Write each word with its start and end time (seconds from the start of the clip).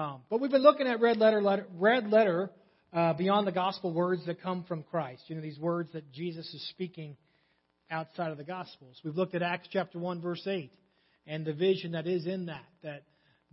Um, 0.00 0.22
but 0.30 0.40
we've 0.40 0.50
been 0.50 0.62
looking 0.62 0.86
at 0.86 0.98
red 0.98 1.18
letter, 1.18 1.42
letter 1.42 1.66
red 1.74 2.08
letter 2.08 2.50
uh, 2.90 3.12
beyond 3.12 3.46
the 3.46 3.52
gospel 3.52 3.92
words 3.92 4.24
that 4.24 4.40
come 4.40 4.64
from 4.64 4.82
Christ. 4.82 5.24
You 5.26 5.36
know, 5.36 5.42
these 5.42 5.58
words 5.58 5.92
that 5.92 6.10
Jesus 6.10 6.46
is 6.54 6.66
speaking 6.70 7.18
outside 7.90 8.30
of 8.30 8.38
the 8.38 8.44
gospels. 8.44 8.98
We've 9.04 9.14
looked 9.14 9.34
at 9.34 9.42
Acts 9.42 9.68
chapter 9.70 9.98
1 9.98 10.22
verse 10.22 10.42
8 10.46 10.72
and 11.26 11.44
the 11.44 11.52
vision 11.52 11.92
that 11.92 12.06
is 12.06 12.26
in 12.26 12.46
that 12.46 12.64
that 12.82 13.02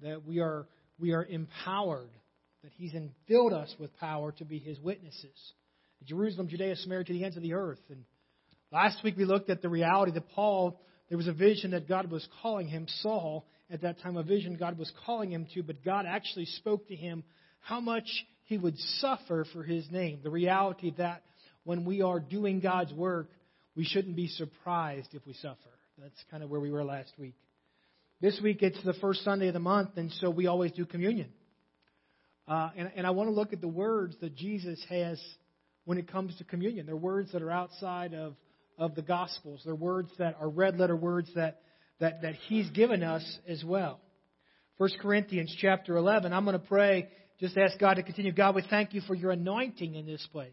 that 0.02 0.26
we 0.26 0.40
are 0.40 0.68
we 0.98 1.12
are 1.12 1.26
empowered 1.26 2.12
that 2.64 2.72
he's 2.78 2.94
filled 3.28 3.52
us 3.52 3.76
with 3.78 3.94
power 3.98 4.32
to 4.32 4.46
be 4.46 4.58
his 4.58 4.80
witnesses. 4.80 5.54
Jerusalem, 6.06 6.48
Judea, 6.48 6.78
Samaria 6.78 7.04
to 7.04 7.14
the 7.14 7.26
ends 7.26 7.36
of 7.36 7.44
the 7.44 7.56
earth. 7.56 7.82
And 7.90 8.06
last 8.72 9.04
week 9.04 9.18
we 9.18 9.26
looked 9.26 9.50
at 9.50 9.62
the 9.62 9.68
reality 9.68 10.14
that 10.14 10.30
Paul 10.30 10.80
there 11.10 11.18
was 11.18 11.28
a 11.28 11.34
vision 11.34 11.72
that 11.72 11.90
God 11.90 12.10
was 12.10 12.26
calling 12.42 12.70
him 12.70 12.88
Saul 13.02 13.46
at 13.70 13.82
that 13.82 14.00
time 14.02 14.18
a 14.18 14.24
vision 14.24 14.56
God 14.56 14.78
was 14.78 14.92
calling 15.06 15.32
him 15.32 15.48
to, 15.54 15.64
but 15.64 15.84
God 15.84 16.06
actually 16.08 16.46
spoke 16.46 16.88
to 16.88 16.96
him 16.96 17.24
how 17.60 17.80
much 17.80 18.08
he 18.46 18.58
would 18.58 18.78
suffer 19.00 19.46
for 19.54 19.64
his 19.64 19.90
name. 19.92 20.20
The 20.24 20.30
reality 20.30 20.94
that 20.98 21.24
when 21.64 21.84
we 21.84 22.02
are 22.02 22.20
doing 22.20 22.60
God's 22.62 22.94
work, 22.94 23.30
we 23.76 23.84
shouldn't 23.84 24.16
be 24.16 24.28
surprised 24.28 25.10
if 25.14 25.26
we 25.26 25.34
suffer. 25.34 25.58
That's 26.02 26.24
kind 26.32 26.44
of 26.44 26.50
where 26.50 26.60
we 26.60 26.72
were 26.72 26.84
last 26.84 27.12
week. 27.18 27.36
This 28.22 28.40
week 28.42 28.64
it's 28.64 28.82
the 28.84 28.94
first 28.94 29.24
Sunday 29.24 29.48
of 29.48 29.54
the 29.54 29.60
month, 29.60 29.92
and 29.98 30.12
so 30.14 30.30
we 30.30 30.48
always 30.48 30.72
do 30.72 30.86
communion. 30.86 31.30
Uh, 32.48 32.70
and, 32.78 32.92
and 32.96 33.06
I 33.06 33.10
want 33.12 33.30
to 33.30 33.34
look 33.34 33.52
at 33.52 33.62
the 33.62 33.68
words 33.68 34.16
that 34.22 34.36
Jesus 34.36 34.84
has 34.90 35.22
when 35.86 35.98
it 35.98 36.12
comes 36.12 36.36
to 36.38 36.44
communion. 36.44 36.86
They're 36.86 36.96
words 36.96 37.34
that 37.34 37.42
are 37.42 37.52
outside 37.52 38.14
of, 38.14 38.36
of 38.78 38.96
the 38.96 39.02
Gospels. 39.02 39.62
They're 39.66 39.76
words 39.76 40.10
that 40.18 40.38
are 40.40 40.50
red 40.50 40.78
letter 40.80 40.96
words 40.96 41.30
that 41.36 41.62
that, 42.00 42.22
that 42.22 42.36
He's 42.48 42.70
given 42.72 43.04
us 43.04 43.24
as 43.48 43.64
well. 43.64 44.00
1 44.78 44.90
Corinthians 45.02 45.56
chapter 45.60 45.98
11. 45.98 46.34
I'm 46.34 46.46
going 46.46 46.60
to 46.60 46.66
pray, 46.66 47.10
just 47.40 47.58
ask 47.58 47.80
God 47.80 47.96
to 47.96 48.04
continue. 48.04 48.32
God, 48.32 48.56
we 48.56 48.64
thank 48.70 48.94
you 48.94 49.02
for 49.02 49.16
your 49.16 49.32
anointing 49.32 49.96
in 49.96 50.06
this 50.06 50.26
place. 50.32 50.52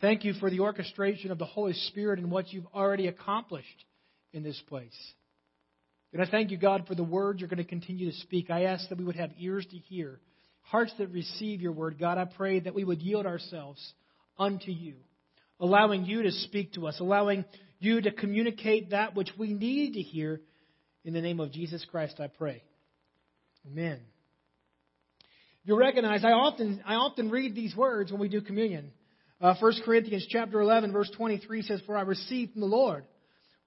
Thank 0.00 0.24
you 0.24 0.32
for 0.34 0.48
the 0.48 0.60
orchestration 0.60 1.30
of 1.30 1.38
the 1.38 1.44
Holy 1.44 1.74
Spirit 1.74 2.20
and 2.20 2.30
what 2.30 2.52
you've 2.52 2.66
already 2.74 3.06
accomplished 3.08 3.84
in 4.32 4.42
this 4.42 4.60
place. 4.68 4.96
And 6.12 6.22
I 6.22 6.26
thank 6.26 6.50
you, 6.50 6.56
God, 6.56 6.86
for 6.88 6.94
the 6.94 7.04
word 7.04 7.38
you're 7.38 7.48
going 7.48 7.58
to 7.58 7.64
continue 7.64 8.10
to 8.10 8.16
speak. 8.18 8.50
I 8.50 8.64
ask 8.64 8.88
that 8.88 8.98
we 8.98 9.04
would 9.04 9.16
have 9.16 9.30
ears 9.38 9.66
to 9.70 9.76
hear, 9.76 10.20
hearts 10.62 10.92
that 10.98 11.08
receive 11.08 11.60
your 11.60 11.72
word. 11.72 11.98
God, 11.98 12.16
I 12.16 12.24
pray 12.24 12.60
that 12.60 12.74
we 12.74 12.84
would 12.84 13.00
yield 13.00 13.26
ourselves 13.26 13.80
unto 14.38 14.70
you, 14.70 14.94
allowing 15.60 16.06
you 16.06 16.22
to 16.22 16.32
speak 16.32 16.72
to 16.74 16.86
us, 16.86 16.98
allowing 16.98 17.44
you 17.80 18.00
to 18.00 18.12
communicate 18.12 18.90
that 18.90 19.16
which 19.16 19.30
we 19.36 19.52
need 19.52 19.94
to 19.94 20.00
hear. 20.00 20.40
In 21.04 21.14
the 21.14 21.20
name 21.20 21.40
of 21.40 21.50
Jesus 21.50 21.84
Christ, 21.90 22.20
I 22.20 22.28
pray. 22.28 22.62
Amen. 23.66 24.00
You 25.64 25.76
recognize 25.76 26.24
I 26.24 26.32
often 26.32 26.82
I 26.86 26.94
often 26.94 27.30
read 27.30 27.54
these 27.54 27.74
words 27.74 28.12
when 28.12 28.20
we 28.20 28.28
do 28.28 28.40
communion. 28.40 28.92
Uh, 29.40 29.54
1 29.58 29.72
Corinthians 29.84 30.26
chapter 30.28 30.60
11 30.60 30.92
verse 30.92 31.10
23 31.16 31.62
says, 31.62 31.80
"For 31.86 31.96
I 31.96 32.02
received 32.02 32.52
from 32.52 32.60
the 32.60 32.66
Lord 32.66 33.04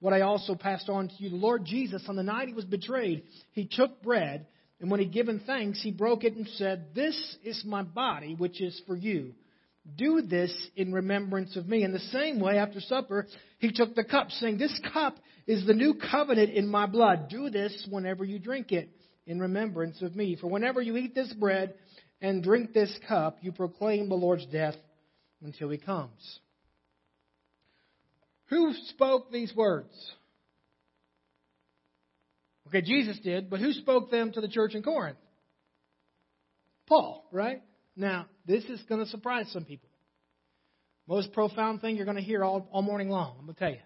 what 0.04 0.12
I 0.12 0.20
also 0.20 0.54
passed 0.54 0.88
on 0.88 1.08
to 1.08 1.14
you. 1.16 1.30
The 1.30 1.36
Lord 1.36 1.64
Jesus, 1.64 2.04
on 2.08 2.16
the 2.16 2.22
night 2.22 2.48
he 2.48 2.54
was 2.54 2.66
betrayed, 2.66 3.22
he 3.52 3.66
took 3.66 4.02
bread, 4.02 4.46
and 4.78 4.90
when 4.90 5.00
he 5.00 5.06
given 5.06 5.40
thanks, 5.46 5.82
he 5.82 5.92
broke 5.92 6.24
it 6.24 6.34
and 6.34 6.46
said, 6.56 6.94
This 6.94 7.36
is 7.42 7.64
my 7.64 7.82
body, 7.82 8.34
which 8.34 8.60
is 8.60 8.78
for 8.86 8.94
you. 8.94 9.34
Do 9.96 10.22
this 10.22 10.52
in 10.76 10.92
remembrance 10.92 11.56
of 11.56 11.68
me. 11.68 11.84
In 11.84 11.92
the 11.92 11.98
same 11.98 12.40
way, 12.40 12.58
after 12.58 12.80
supper, 12.80 13.26
he 13.58 13.70
took 13.70 13.94
the 13.94 14.04
cup, 14.04 14.30
saying, 14.30 14.58
This 14.58 14.78
cup 14.92 15.16
is 15.46 15.66
the 15.66 15.74
new 15.74 15.94
covenant 15.94 16.50
in 16.50 16.66
my 16.66 16.86
blood. 16.86 17.28
Do 17.28 17.50
this 17.50 17.86
whenever 17.90 18.24
you 18.24 18.38
drink 18.38 18.72
it 18.72 18.88
in 19.26 19.40
remembrance 19.40 20.00
of 20.00 20.16
me. 20.16 20.36
For 20.36 20.48
whenever 20.48 20.80
you 20.80 20.96
eat 20.96 21.14
this 21.14 21.32
bread 21.34 21.74
and 22.20 22.42
drink 22.42 22.72
this 22.72 22.98
cup, 23.06 23.38
you 23.42 23.52
proclaim 23.52 24.08
the 24.08 24.14
Lord's 24.14 24.46
death 24.46 24.76
until 25.42 25.68
he 25.68 25.78
comes. 25.78 26.38
Who 28.46 28.72
spoke 28.88 29.30
these 29.30 29.54
words? 29.54 29.92
Okay, 32.68 32.80
Jesus 32.80 33.18
did, 33.22 33.50
but 33.50 33.60
who 33.60 33.72
spoke 33.72 34.10
them 34.10 34.32
to 34.32 34.40
the 34.40 34.48
church 34.48 34.74
in 34.74 34.82
Corinth? 34.82 35.18
Paul, 36.86 37.26
right? 37.30 37.62
Now, 37.96 38.26
this 38.46 38.64
is 38.64 38.82
going 38.88 39.04
to 39.04 39.10
surprise 39.10 39.46
some 39.52 39.64
people. 39.64 39.88
Most 41.06 41.32
profound 41.32 41.80
thing 41.80 41.96
you're 41.96 42.06
going 42.06 42.16
to 42.16 42.22
hear 42.22 42.42
all, 42.42 42.68
all 42.72 42.82
morning 42.82 43.08
long, 43.08 43.36
I'm 43.38 43.44
going 43.44 43.54
to 43.54 43.60
tell 43.60 43.70
you. 43.70 43.78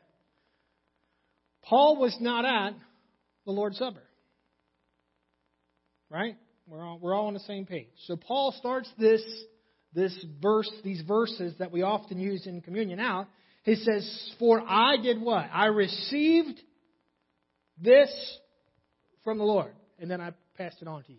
Paul 1.63 1.97
was 1.99 2.17
not 2.21 2.45
at 2.45 2.75
the 3.45 3.53
Lord's 3.53 3.77
Supper. 3.77 4.03
Right? 6.11 6.37
We're 6.67 6.85
all, 6.85 6.99
we're 7.01 7.15
all 7.15 7.27
on 7.27 7.35
the 7.35 7.41
same 7.41 7.67
page. 7.67 7.89
So 8.07 8.17
Paul 8.17 8.55
starts 8.59 8.91
this, 8.99 9.23
this 9.95 10.15
verse, 10.41 10.71
these 10.85 11.03
verses 11.03 11.55
that 11.59 11.71
we 11.71 11.83
often 11.83 12.21
use 12.21 12.47
in 12.47 12.61
communion 12.63 13.01
out. 13.01 13.27
He 13.65 13.75
says, 13.75 14.33
For 14.39 14.61
I 14.61 14.97
did 15.03 15.21
what? 15.21 15.47
I 15.53 15.67
received 15.67 16.61
this 17.79 18.11
from 19.25 19.39
the 19.39 19.45
Lord. 19.45 19.73
And 19.99 20.11
then 20.11 20.21
I 20.21 20.33
passed 20.57 20.77
it 20.81 20.89
on 20.89 21.03
to 21.05 21.13
you. 21.13 21.19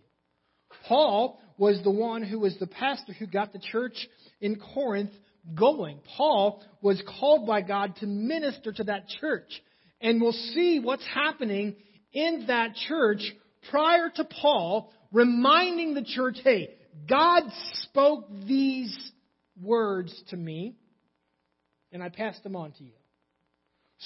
Paul 0.88 1.40
was 1.57 1.81
the 1.84 1.91
one 1.91 2.24
who 2.24 2.40
was 2.40 2.57
the 2.57 2.68
pastor 2.68 3.13
who 3.13 3.28
got 3.28 3.53
the 3.53 3.59
church 3.59 4.07
in 4.40 4.59
Corinth 4.74 5.12
going. 5.56 6.00
Paul 6.18 6.63
was 6.81 7.02
called 7.19 7.47
by 7.47 7.62
God 7.62 7.96
to 7.97 8.07
minister 8.07 8.72
to 8.72 8.84
that 8.85 9.07
church. 9.19 9.50
And 10.02 10.22
we'll 10.22 10.31
see 10.31 10.80
what's 10.80 11.06
happening 11.06 11.75
in 12.13 12.46
that 12.47 12.75
church 12.88 13.22
prior 13.69 14.09
to 14.16 14.24
Paul 14.24 14.91
reminding 15.12 15.94
the 15.94 16.03
church, 16.03 16.38
hey, 16.44 16.75
God 17.07 17.44
spoke 17.84 18.30
these 18.47 19.12
words 19.62 20.24
to 20.30 20.38
me, 20.38 20.75
and 21.91 22.03
I 22.03 22.09
passed 22.09 22.44
them 22.44 22.56
on 22.56 22.72
to 22.74 22.84
you. 22.84 22.91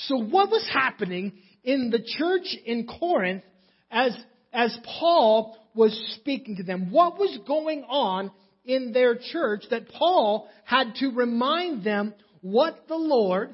So 0.07 0.17
what 0.17 0.49
was 0.49 0.67
happening 0.73 1.33
in 1.63 1.91
the 1.91 2.03
church 2.17 2.55
in 2.65 2.87
Corinth 2.87 3.43
as, 3.91 4.17
as 4.51 4.75
Paul 4.99 5.55
was 5.75 5.93
speaking 6.19 6.57
to 6.57 6.63
them. 6.63 6.91
What 6.91 7.17
was 7.17 7.37
going 7.47 7.83
on 7.89 8.31
in 8.65 8.93
their 8.93 9.15
church 9.15 9.63
that 9.69 9.89
Paul 9.89 10.49
had 10.65 10.95
to 10.95 11.09
remind 11.09 11.83
them 11.83 12.13
what 12.41 12.87
the 12.87 12.95
Lord 12.95 13.53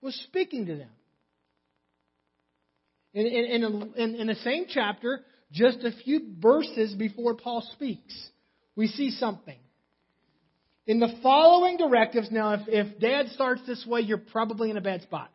was 0.00 0.14
speaking 0.28 0.66
to 0.66 0.76
them? 0.76 0.90
In, 3.14 3.26
in, 3.26 3.92
in, 3.96 4.14
in, 4.16 4.26
the 4.26 4.34
same 4.36 4.66
chapter, 4.68 5.22
just 5.50 5.78
a 5.78 5.92
few 6.04 6.34
verses 6.38 6.94
before 6.94 7.34
Paul 7.34 7.66
speaks, 7.72 8.14
we 8.76 8.86
see 8.86 9.10
something. 9.10 9.58
In 10.86 11.00
the 11.00 11.18
following 11.22 11.78
directives, 11.78 12.30
now, 12.30 12.54
if, 12.54 12.60
if 12.68 13.00
dad 13.00 13.26
starts 13.34 13.62
this 13.66 13.84
way, 13.86 14.00
you're 14.00 14.18
probably 14.18 14.70
in 14.70 14.76
a 14.76 14.80
bad 14.80 15.02
spot. 15.02 15.30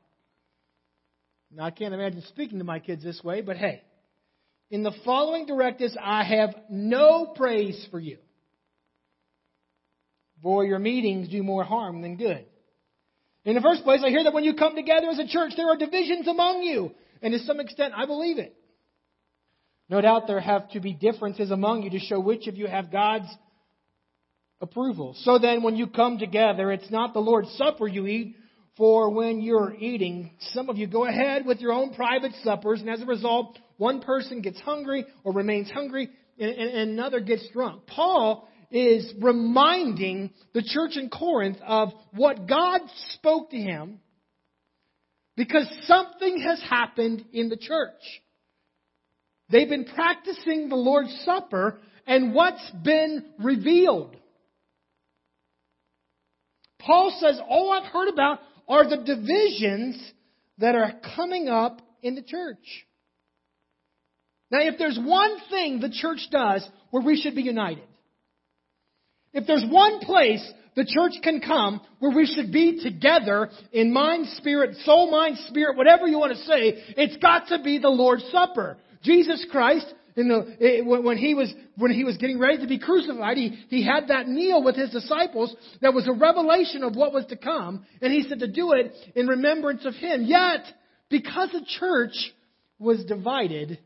Now, 1.52 1.66
I 1.66 1.72
can't 1.72 1.94
imagine 1.94 2.24
speaking 2.30 2.60
to 2.60 2.64
my 2.64 2.80
kids 2.80 3.04
this 3.04 3.24
way, 3.24 3.42
but 3.42 3.58
hey, 3.58 3.84
in 4.74 4.82
the 4.82 4.92
following 5.06 5.46
directives, 5.46 5.96
I 6.02 6.24
have 6.24 6.56
no 6.68 7.28
praise 7.36 7.88
for 7.92 8.00
you. 8.00 8.18
For 10.42 10.66
your 10.66 10.80
meetings 10.80 11.30
do 11.30 11.44
more 11.44 11.64
harm 11.64 12.02
than 12.02 12.18
good. 12.18 12.44
In 13.46 13.54
the 13.54 13.62
first 13.62 13.84
place, 13.84 14.02
I 14.04 14.10
hear 14.10 14.24
that 14.24 14.34
when 14.34 14.44
you 14.44 14.56
come 14.56 14.76
together 14.76 15.10
as 15.12 15.20
a 15.20 15.28
church, 15.28 15.54
there 15.56 15.68
are 15.68 15.78
divisions 15.78 16.28
among 16.28 16.64
you. 16.64 16.90
And 17.22 17.34
to 17.34 17.40
some 17.42 17.60
extent, 17.60 17.94
I 17.96 18.08
believe 18.08 18.40
it. 18.40 18.56
No 19.90 20.02
doubt 20.02 20.26
there 20.26 20.40
have 20.40 20.68
to 20.72 20.80
be 20.80 20.92
differences 20.92 21.52
among 21.52 21.84
you 21.84 21.92
to 21.92 22.00
show 22.00 22.20
which 22.20 22.48
of 22.48 22.58
you 22.58 22.66
have 22.66 22.92
God's 22.92 23.28
approval. 24.60 25.16
So 25.20 25.38
then, 25.38 25.62
when 25.62 25.76
you 25.76 25.86
come 25.86 26.18
together, 26.18 26.72
it's 26.72 26.90
not 26.90 27.14
the 27.14 27.20
Lord's 27.20 27.52
Supper 27.60 27.88
you 27.88 28.08
eat, 28.08 28.38
for 28.76 29.10
when 29.12 29.42
you're 29.42 29.74
eating, 29.78 30.32
some 30.52 30.70
of 30.70 30.78
you 30.78 30.88
go 30.88 31.06
ahead 31.06 31.46
with 31.46 31.60
your 31.60 31.74
own 31.74 31.94
private 31.94 32.34
suppers, 32.44 32.82
and 32.82 32.90
as 32.90 33.02
a 33.02 33.06
result, 33.06 33.58
one 33.78 34.02
person 34.02 34.42
gets 34.42 34.60
hungry 34.62 35.06
or 35.24 35.34
remains 35.34 35.70
hungry, 35.70 36.10
and, 36.40 36.50
and 36.50 36.90
another 36.92 37.20
gets 37.20 37.48
drunk. 37.54 37.86
Paul 37.86 38.48
is 38.72 39.14
reminding 39.22 40.32
the 40.54 40.64
church 40.64 40.98
in 40.98 41.10
Corinth 41.10 41.58
of 41.66 41.90
what 42.14 42.48
God 42.48 42.82
spoke 43.12 43.52
to 43.52 43.58
him 43.58 44.00
because 45.36 45.68
something 45.84 46.42
has 46.42 46.62
happened 46.68 47.24
in 47.32 47.50
the 47.50 47.58
church. 47.58 48.02
They've 49.50 49.70
been 49.70 49.86
practicing 49.86 50.70
the 50.70 50.76
Lord's 50.76 51.16
Supper, 51.26 51.80
and 52.08 52.34
what's 52.34 52.72
been 52.84 53.26
revealed? 53.40 54.16
Paul 56.80 57.16
says, 57.20 57.40
All 57.48 57.72
I've 57.72 57.92
heard 57.92 58.10
about 58.10 58.40
are 58.68 58.90
the 58.90 58.98
divisions 58.98 60.02
that 60.60 60.76
are 60.76 60.94
coming 61.16 61.50
up 61.50 61.82
in 62.02 62.16
the 62.16 62.22
church. 62.22 62.86
Now, 64.52 64.60
if 64.62 64.78
there's 64.78 65.00
one 65.02 65.38
thing 65.50 65.80
the 65.80 65.90
church 65.90 66.28
does 66.32 66.68
where 66.92 67.04
we 67.04 67.20
should 67.20 67.36
be 67.36 67.42
united, 67.42 67.88
if 69.34 69.48
there's 69.48 69.66
one 69.68 70.00
place 70.00 70.48
the 70.76 70.86
church 70.86 71.14
can 71.24 71.40
come 71.42 71.82
where 72.00 72.16
we 72.16 72.26
should 72.26 72.52
be 72.52 72.82
together 72.82 73.50
in 73.72 73.92
mind, 73.92 74.28
spirit, 74.38 74.76
soul, 74.86 75.10
mind, 75.10 75.38
spirit, 75.48 75.78
whatever 75.78 76.08
you 76.08 76.20
want 76.20 76.34
to 76.34 76.44
say, 76.44 76.84
it's 76.98 77.18
got 77.18 77.48
to 77.48 77.62
be 77.62 77.80
the 77.80 77.90
Lord's 77.90 78.26
Supper. 78.32 78.78
Jesus 79.04 79.46
Christ, 79.52 79.92
in 80.16 80.28
the, 80.28 80.82
when 80.86 81.18
he 81.18 81.34
was 81.34 81.54
when 81.76 81.92
he 81.92 82.04
was 82.04 82.18
getting 82.18 82.40
ready 82.40 82.60
to 82.60 82.68
be 82.68 82.78
crucified, 82.78 83.38
he, 83.38 83.50
he 83.70 83.84
had 83.84 84.10
that 84.10 84.28
meal 84.28 84.64
with 84.64 84.76
his 84.76 84.92
disciples 84.92 85.56
that 85.82 85.94
was 85.94 86.08
a 86.08 86.14
revelation 86.14 86.84
of 86.84 86.96
what 86.96 87.14
was 87.14 87.26
to 87.28 87.36
come, 87.36 87.86
and 88.02 88.14
he 88.14 88.24
said 88.28 88.40
to 88.40 88.48
do 88.48 88.74
it 88.74 88.94
in 89.16 89.28
remembrance 89.28 89.86
of 89.86 89.96
him. 89.96 90.24
Yet, 90.24 90.66
because 91.10 91.50
the 91.52 91.66
church 91.80 92.34
was 92.78 93.04
divided, 93.06 93.80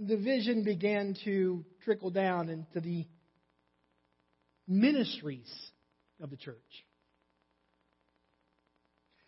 the 0.00 0.16
vision 0.16 0.62
began 0.64 1.16
to 1.24 1.64
trickle 1.84 2.10
down 2.10 2.48
into 2.48 2.80
the 2.80 3.06
ministries 4.68 5.50
of 6.20 6.30
the 6.30 6.36
church. 6.36 6.56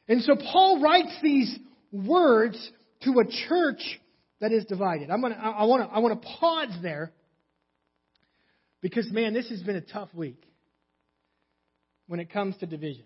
And 0.08 0.22
so 0.22 0.36
Paul 0.36 0.80
writes 0.80 1.16
these 1.22 1.58
words 1.90 2.70
to 3.02 3.20
a 3.20 3.48
church 3.48 4.00
that 4.42 4.50
is 4.50 4.64
divided. 4.64 5.08
I'm 5.08 5.22
gonna, 5.22 5.36
I 5.36 5.64
want 5.64 5.88
to 5.88 5.96
I 5.96 6.00
want 6.00 6.20
to 6.20 6.28
pause 6.28 6.76
there 6.82 7.12
because 8.80 9.08
man, 9.10 9.34
this 9.34 9.48
has 9.50 9.62
been 9.62 9.76
a 9.76 9.80
tough 9.80 10.08
week 10.12 10.42
when 12.08 12.18
it 12.18 12.30
comes 12.30 12.56
to 12.56 12.66
division. 12.66 13.04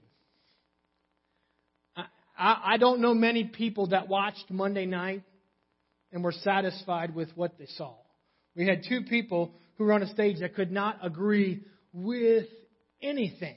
I, 1.95 2.07
I, 2.39 2.61
I 2.65 2.77
don't 2.79 3.01
know 3.01 3.13
many 3.13 3.45
people 3.45 3.89
that 3.89 4.09
watched 4.09 4.51
Monday 4.51 4.87
night 4.87 5.25
and 6.11 6.25
were 6.25 6.33
satisfied 6.33 7.15
with 7.15 7.29
what 7.35 7.59
they 7.59 7.67
saw. 7.77 7.95
We 8.57 8.67
had 8.67 8.85
two 8.89 9.03
people 9.03 9.53
who 9.77 9.85
were 9.85 9.93
on 9.93 10.03
a 10.03 10.09
stage 10.09 10.41
that 10.41 10.55
could 10.55 10.73
not 10.73 11.01
agree 11.03 11.65
with 11.93 12.47
anything. 13.03 13.57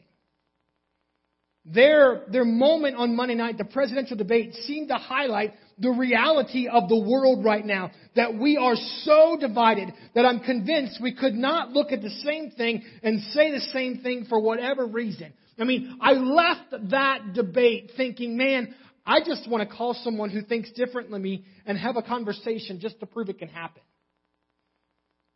Their, 1.66 2.24
their 2.32 2.46
moment 2.46 2.96
on 2.96 3.16
Monday 3.16 3.36
night, 3.36 3.58
the 3.58 3.66
presidential 3.66 4.18
debate, 4.18 4.54
seemed 4.66 4.88
to 4.90 4.96
highlight 4.96 5.54
the 5.78 5.92
reality 5.92 6.68
of 6.68 6.90
the 6.90 7.00
world 7.00 7.44
right 7.44 7.66
now. 7.66 7.92
That 8.16 8.36
we 8.36 8.58
are 8.58 8.76
so 9.04 9.38
divided 9.40 9.94
that 10.16 10.26
I'm 10.26 10.40
convinced 10.40 11.00
we 11.02 11.14
could 11.14 11.36
not 11.36 11.72
look 11.72 11.92
at 11.92 12.02
the 12.02 12.10
same 12.10 12.52
thing 12.52 12.84
and 13.04 13.22
say 13.34 13.52
the 13.52 13.62
same 13.72 14.00
thing 14.00 14.26
for 14.28 14.40
whatever 14.40 14.86
reason. 14.86 15.34
I 15.60 15.66
mean, 15.66 15.98
I 16.02 16.14
left 16.14 16.90
that 16.92 17.34
debate 17.34 17.92
thinking, 17.98 18.38
man, 18.38 18.74
I 19.06 19.20
just 19.26 19.50
want 19.50 19.68
to 19.68 19.76
call 19.76 19.94
someone 20.04 20.30
who 20.30 20.42
thinks 20.42 20.72
differently 20.72 21.14
than 21.14 21.22
me 21.22 21.46
and 21.66 21.78
have 21.78 21.98
a 21.98 22.02
conversation 22.02 22.80
just 22.80 23.00
to 23.02 23.06
prove 23.06 23.30
it 23.30 23.40
can 23.40 23.50
happen. 23.50 23.82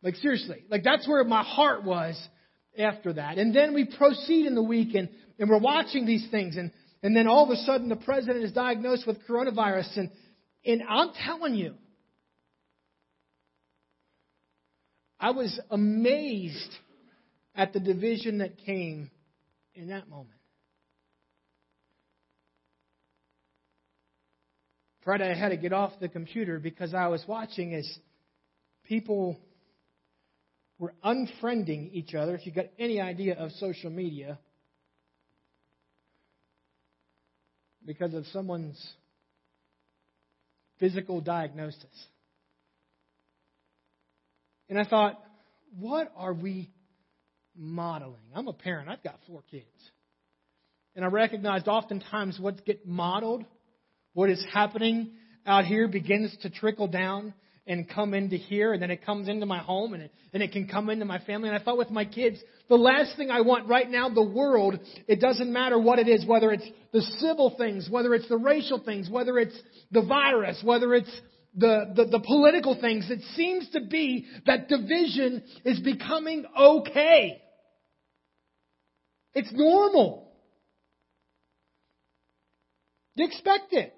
Like 0.02 0.16
seriously, 0.16 0.64
like 0.70 0.82
that's 0.82 1.06
where 1.08 1.24
my 1.24 1.42
heart 1.42 1.84
was 1.84 2.16
after 2.78 3.12
that. 3.14 3.38
And 3.38 3.54
then 3.54 3.74
we 3.74 3.84
proceed 3.84 4.46
in 4.46 4.54
the 4.54 4.62
week 4.62 4.94
and, 4.94 5.08
and 5.38 5.48
we're 5.48 5.58
watching 5.58 6.06
these 6.06 6.26
things 6.30 6.56
and, 6.56 6.70
and 7.02 7.16
then 7.16 7.26
all 7.26 7.44
of 7.44 7.50
a 7.50 7.56
sudden 7.62 7.88
the 7.88 7.96
president 7.96 8.44
is 8.44 8.52
diagnosed 8.52 9.06
with 9.06 9.18
coronavirus 9.26 9.96
and, 9.96 10.10
and 10.64 10.82
I'm 10.88 11.10
telling 11.26 11.54
you, 11.54 11.74
I 15.20 15.30
was 15.30 15.58
amazed 15.70 16.74
at 17.54 17.72
the 17.72 17.80
division 17.80 18.38
that 18.38 18.58
came 18.58 19.10
in 19.74 19.88
that 19.88 20.08
moment. 20.08 20.30
Friday 25.04 25.30
I 25.30 25.34
had 25.34 25.50
to 25.50 25.56
get 25.56 25.72
off 25.72 25.92
the 26.00 26.08
computer 26.08 26.58
because 26.58 26.94
I 26.94 27.08
was 27.08 27.22
watching 27.28 27.74
as 27.74 27.86
people 28.84 29.38
were 30.78 30.94
unfriending 31.04 31.90
each 31.92 32.14
other. 32.14 32.34
If 32.34 32.46
you've 32.46 32.54
got 32.54 32.66
any 32.78 33.00
idea 33.00 33.34
of 33.34 33.52
social 33.52 33.90
media, 33.90 34.38
because 37.86 38.14
of 38.14 38.26
someone's 38.26 38.80
physical 40.78 41.20
diagnosis. 41.20 41.84
And 44.68 44.78
I 44.78 44.84
thought, 44.84 45.22
what 45.78 46.12
are 46.16 46.32
we 46.32 46.70
modeling? 47.56 48.16
I'm 48.34 48.48
a 48.48 48.52
parent, 48.52 48.88
I've 48.88 49.02
got 49.02 49.18
four 49.26 49.42
kids. 49.50 49.64
And 50.96 51.04
I 51.04 51.08
recognized 51.08 51.68
oftentimes 51.68 52.38
what's 52.40 52.60
get 52.60 52.86
modeled, 52.86 53.44
what 54.12 54.30
is 54.30 54.44
happening 54.52 55.12
out 55.46 55.64
here 55.64 55.88
begins 55.88 56.36
to 56.42 56.50
trickle 56.50 56.88
down 56.88 57.34
and 57.66 57.88
come 57.88 58.12
into 58.12 58.36
here, 58.36 58.74
and 58.74 58.82
then 58.82 58.90
it 58.90 59.04
comes 59.04 59.28
into 59.28 59.46
my 59.46 59.58
home, 59.58 59.94
and 59.94 60.02
it, 60.04 60.12
and 60.32 60.42
it 60.42 60.52
can 60.52 60.68
come 60.68 60.90
into 60.90 61.04
my 61.04 61.18
family. 61.20 61.48
And 61.48 61.56
I 61.58 61.62
thought 61.62 61.78
with 61.78 61.90
my 61.90 62.04
kids, 62.04 62.38
the 62.68 62.76
last 62.76 63.16
thing 63.16 63.30
I 63.30 63.40
want 63.40 63.68
right 63.68 63.88
now, 63.88 64.08
the 64.10 64.22
world, 64.22 64.78
it 65.08 65.20
doesn't 65.20 65.50
matter 65.52 65.78
what 65.78 65.98
it 65.98 66.08
is, 66.08 66.26
whether 66.26 66.52
it's 66.52 66.68
the 66.92 67.00
civil 67.00 67.54
things, 67.56 67.88
whether 67.90 68.14
it's 68.14 68.28
the 68.28 68.36
racial 68.36 68.82
things, 68.84 69.08
whether 69.08 69.38
it's 69.38 69.58
the 69.90 70.02
virus, 70.02 70.60
whether 70.62 70.94
it's 70.94 71.20
the, 71.56 71.92
the, 71.94 72.04
the 72.06 72.20
political 72.20 72.78
things, 72.80 73.10
it 73.10 73.20
seems 73.34 73.70
to 73.70 73.80
be 73.80 74.26
that 74.46 74.68
division 74.68 75.42
is 75.64 75.80
becoming 75.80 76.44
okay. 76.58 77.40
It's 79.34 79.52
normal. 79.52 80.32
You 83.14 83.26
expect 83.26 83.72
it. 83.72 83.94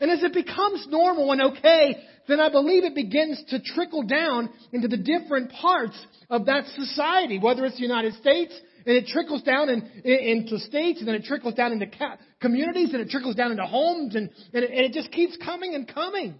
And 0.00 0.10
as 0.10 0.22
it 0.22 0.34
becomes 0.34 0.86
normal 0.88 1.32
and 1.32 1.42
okay, 1.42 1.96
then 2.28 2.40
I 2.40 2.50
believe 2.50 2.84
it 2.84 2.94
begins 2.94 3.42
to 3.48 3.60
trickle 3.60 4.02
down 4.02 4.50
into 4.72 4.88
the 4.88 4.96
different 4.96 5.52
parts 5.52 5.98
of 6.28 6.46
that 6.46 6.66
society, 6.74 7.38
whether 7.38 7.64
it's 7.64 7.76
the 7.76 7.82
United 7.82 8.14
States, 8.14 8.52
and 8.84 8.96
it 8.96 9.06
trickles 9.06 9.42
down 9.42 9.68
in, 9.68 9.82
in, 10.04 10.38
into 10.44 10.58
states, 10.58 11.00
and 11.00 11.08
then 11.08 11.16
it 11.16 11.24
trickles 11.24 11.54
down 11.54 11.72
into 11.72 11.86
ca- 11.86 12.18
communities, 12.40 12.92
and 12.92 13.00
it 13.00 13.10
trickles 13.10 13.34
down 13.34 13.50
into 13.50 13.64
homes, 13.64 14.14
and, 14.14 14.30
and, 14.52 14.64
it, 14.64 14.70
and 14.70 14.80
it 14.80 14.92
just 14.92 15.10
keeps 15.12 15.36
coming 15.44 15.74
and 15.74 15.92
coming. 15.92 16.36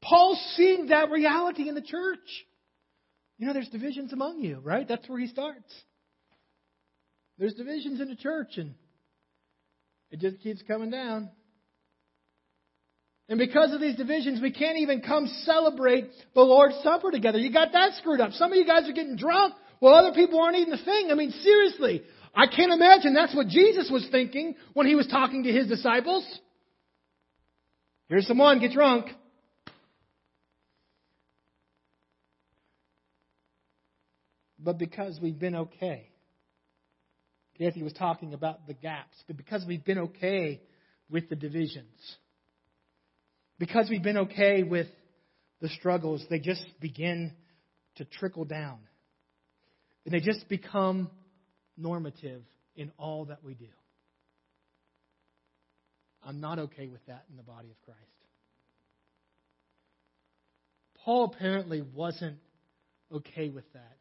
Paul's 0.00 0.40
seeing 0.56 0.86
that 0.86 1.10
reality 1.10 1.68
in 1.68 1.74
the 1.74 1.82
church. 1.82 2.18
You 3.38 3.46
know, 3.46 3.52
there's 3.52 3.68
divisions 3.68 4.12
among 4.12 4.40
you, 4.40 4.58
right? 4.62 4.86
That's 4.86 5.08
where 5.08 5.18
he 5.18 5.26
starts. 5.26 5.72
There's 7.38 7.54
divisions 7.54 8.00
in 8.00 8.08
the 8.08 8.16
church, 8.16 8.56
and 8.56 8.74
it 10.12 10.20
just 10.20 10.40
keeps 10.40 10.62
coming 10.62 10.90
down. 10.90 11.30
And 13.28 13.38
because 13.38 13.72
of 13.72 13.80
these 13.80 13.96
divisions, 13.96 14.42
we 14.42 14.52
can't 14.52 14.78
even 14.78 15.00
come 15.00 15.26
celebrate 15.44 16.10
the 16.34 16.42
Lord's 16.42 16.76
Supper 16.82 17.10
together. 17.10 17.38
You 17.38 17.50
got 17.50 17.72
that 17.72 17.94
screwed 17.94 18.20
up. 18.20 18.32
Some 18.32 18.52
of 18.52 18.58
you 18.58 18.66
guys 18.66 18.88
are 18.88 18.92
getting 18.92 19.16
drunk 19.16 19.54
while 19.80 19.94
other 19.94 20.12
people 20.14 20.38
aren't 20.38 20.56
eating 20.56 20.70
the 20.70 20.84
thing. 20.84 21.10
I 21.10 21.14
mean, 21.14 21.30
seriously. 21.30 22.02
I 22.34 22.46
can't 22.46 22.72
imagine 22.72 23.14
that's 23.14 23.34
what 23.34 23.48
Jesus 23.48 23.90
was 23.90 24.06
thinking 24.10 24.54
when 24.74 24.86
he 24.86 24.94
was 24.94 25.06
talking 25.06 25.44
to 25.44 25.52
his 25.52 25.66
disciples. 25.66 26.26
Here's 28.08 28.26
someone, 28.26 28.60
get 28.60 28.72
drunk. 28.72 29.06
But 34.58 34.78
because 34.78 35.18
we've 35.20 35.38
been 35.38 35.56
okay, 35.56 36.11
Kathy 37.62 37.82
was 37.82 37.92
talking 37.92 38.34
about 38.34 38.66
the 38.66 38.74
gaps, 38.74 39.16
but 39.28 39.36
because 39.36 39.64
we've 39.66 39.84
been 39.84 39.98
okay 39.98 40.60
with 41.08 41.28
the 41.28 41.36
divisions, 41.36 42.16
because 43.58 43.88
we've 43.88 44.02
been 44.02 44.16
okay 44.18 44.64
with 44.64 44.88
the 45.60 45.68
struggles, 45.68 46.24
they 46.28 46.40
just 46.40 46.64
begin 46.80 47.32
to 47.96 48.04
trickle 48.04 48.44
down. 48.44 48.78
And 50.04 50.12
they 50.12 50.18
just 50.18 50.48
become 50.48 51.08
normative 51.76 52.42
in 52.74 52.90
all 52.98 53.26
that 53.26 53.44
we 53.44 53.54
do. 53.54 53.68
I'm 56.24 56.40
not 56.40 56.58
okay 56.58 56.88
with 56.88 57.04
that 57.06 57.24
in 57.30 57.36
the 57.36 57.44
body 57.44 57.70
of 57.70 57.80
Christ. 57.82 58.00
Paul 61.04 61.32
apparently 61.32 61.82
wasn't 61.94 62.38
okay 63.12 63.50
with 63.50 63.70
that 63.74 63.96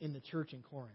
in 0.00 0.12
the 0.12 0.20
church 0.20 0.52
in 0.52 0.62
Corinth. 0.62 0.94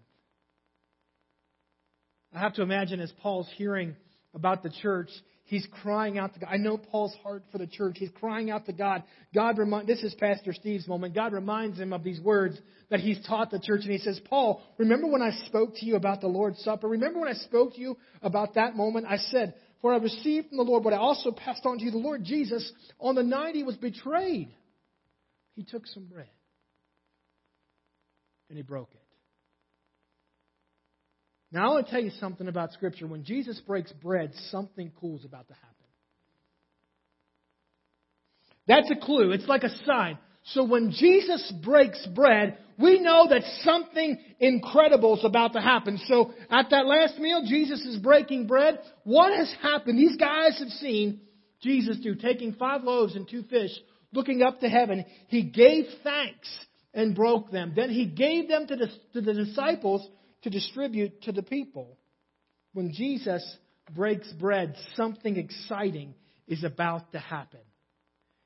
I 2.33 2.39
have 2.39 2.53
to 2.55 2.62
imagine 2.62 3.00
as 3.00 3.12
Paul's 3.21 3.50
hearing 3.55 3.95
about 4.33 4.62
the 4.62 4.69
church, 4.69 5.09
he's 5.45 5.67
crying 5.81 6.19
out 6.19 6.33
to 6.36 6.39
God. 6.39 6.50
I 6.51 6.57
know 6.57 6.77
Paul's 6.77 7.15
heart 7.24 7.43
for 7.51 7.57
the 7.57 7.65
church. 7.65 7.95
He's 7.98 8.12
crying 8.19 8.51
out 8.51 8.67
to 8.67 8.74
God. 8.74 9.03
God 9.33 9.57
remind, 9.57 9.88
this 9.88 10.03
is 10.03 10.13
Pastor 10.13 10.53
Steve's 10.53 10.88
moment. 10.88 11.15
God 11.15 11.33
reminds 11.33 11.79
him 11.79 11.91
of 11.91 12.03
these 12.03 12.21
words 12.21 12.59
that 12.91 13.00
he's 13.00 13.19
taught 13.25 13.50
the 13.50 13.59
church. 13.59 13.81
And 13.81 13.91
he 13.91 13.98
says, 13.98 14.19
Paul, 14.29 14.62
remember 14.77 15.07
when 15.07 15.24
I 15.24 15.31
spoke 15.48 15.75
to 15.77 15.86
you 15.86 15.95
about 15.95 16.21
the 16.21 16.27
Lord's 16.27 16.59
Supper? 16.59 16.88
Remember 16.88 17.19
when 17.19 17.29
I 17.29 17.33
spoke 17.33 17.74
to 17.74 17.81
you 17.81 17.98
about 18.21 18.53
that 18.53 18.75
moment? 18.75 19.07
I 19.09 19.17
said, 19.17 19.55
for 19.81 19.93
I 19.93 19.98
received 19.98 20.50
from 20.50 20.57
the 20.57 20.63
Lord 20.63 20.83
what 20.83 20.93
I 20.93 20.98
also 20.98 21.31
passed 21.31 21.65
on 21.65 21.79
to 21.79 21.83
you. 21.83 21.91
The 21.91 21.98
Lord 21.98 22.24
Jesus, 22.24 22.71
on 23.00 23.15
the 23.15 23.24
night 23.24 23.55
he 23.55 23.63
was 23.63 23.77
betrayed, 23.77 24.53
he 25.55 25.63
took 25.63 25.88
some 25.88 26.05
bread 26.05 26.29
and 28.50 28.57
he 28.57 28.62
broke 28.62 28.89
it. 28.93 28.99
Now, 31.51 31.70
I 31.70 31.74
want 31.74 31.88
to 31.88 31.91
tell 31.91 32.01
you 32.01 32.12
something 32.20 32.48
about 32.48 32.74
Scripture. 32.74 33.08
When 33.08 33.24
Jesus 33.24 33.60
breaks 33.65 33.91
bread, 33.91 34.32
something 34.51 34.91
cool 35.00 35.18
is 35.18 35.25
about 35.25 35.48
to 35.48 35.53
happen. 35.53 35.68
That's 38.68 38.91
a 38.91 38.96
clue. 38.96 39.32
It's 39.32 39.48
like 39.48 39.63
a 39.63 39.75
sign. 39.86 40.20
So 40.53 40.63
when 40.63 40.91
Jesus 40.91 41.51
breaks 41.63 42.06
bread, 42.08 42.58
we 42.77 43.00
know 43.00 43.27
that 43.29 43.41
something 43.63 44.18
incredible 44.39 45.18
is 45.18 45.25
about 45.25 45.53
to 45.53 45.62
happen. 45.62 46.00
So 46.06 46.34
at 46.51 46.70
that 46.70 46.86
last 46.86 47.18
meal, 47.18 47.44
Jesus 47.46 47.82
is 47.82 47.98
breaking 47.98 48.48
bread. 48.48 48.79
What 49.03 49.36
has 49.36 49.53
happened? 49.62 49.98
These 49.98 50.18
guys 50.18 50.58
have 50.60 50.70
seen 50.70 51.22
Jesus 51.62 51.98
do, 51.98 52.15
taking 52.15 52.53
five 52.53 52.84
loaves 52.84 53.15
and 53.15 53.27
two 53.27 53.44
fish, 53.44 53.72
looking 54.13 54.41
up 54.44 54.60
to 54.62 54.70
heaven. 54.70 55.03
He 55.27 55.44
gave 55.44 55.86
thanks 56.03 56.48
and 56.94 57.15
broke 57.15 57.51
them. 57.51 57.74
Then 57.75 57.89
he 57.89 58.06
gave 58.06 58.48
them 58.48 58.68
to 58.68 58.75
the, 58.75 58.88
to 59.13 59.22
the 59.22 59.34
disciples 59.34 60.08
to 60.43 60.50
distribute 60.50 61.22
to 61.24 61.31
the 61.31 61.43
people. 61.43 61.98
When 62.74 62.93
Jesus 62.93 63.43
breaks 63.93 64.31
bread, 64.34 64.75
something 64.96 65.38
exciting 65.38 66.13
is 66.48 66.63
about 66.63 67.12
to 67.12 67.19
happen. 67.19 67.60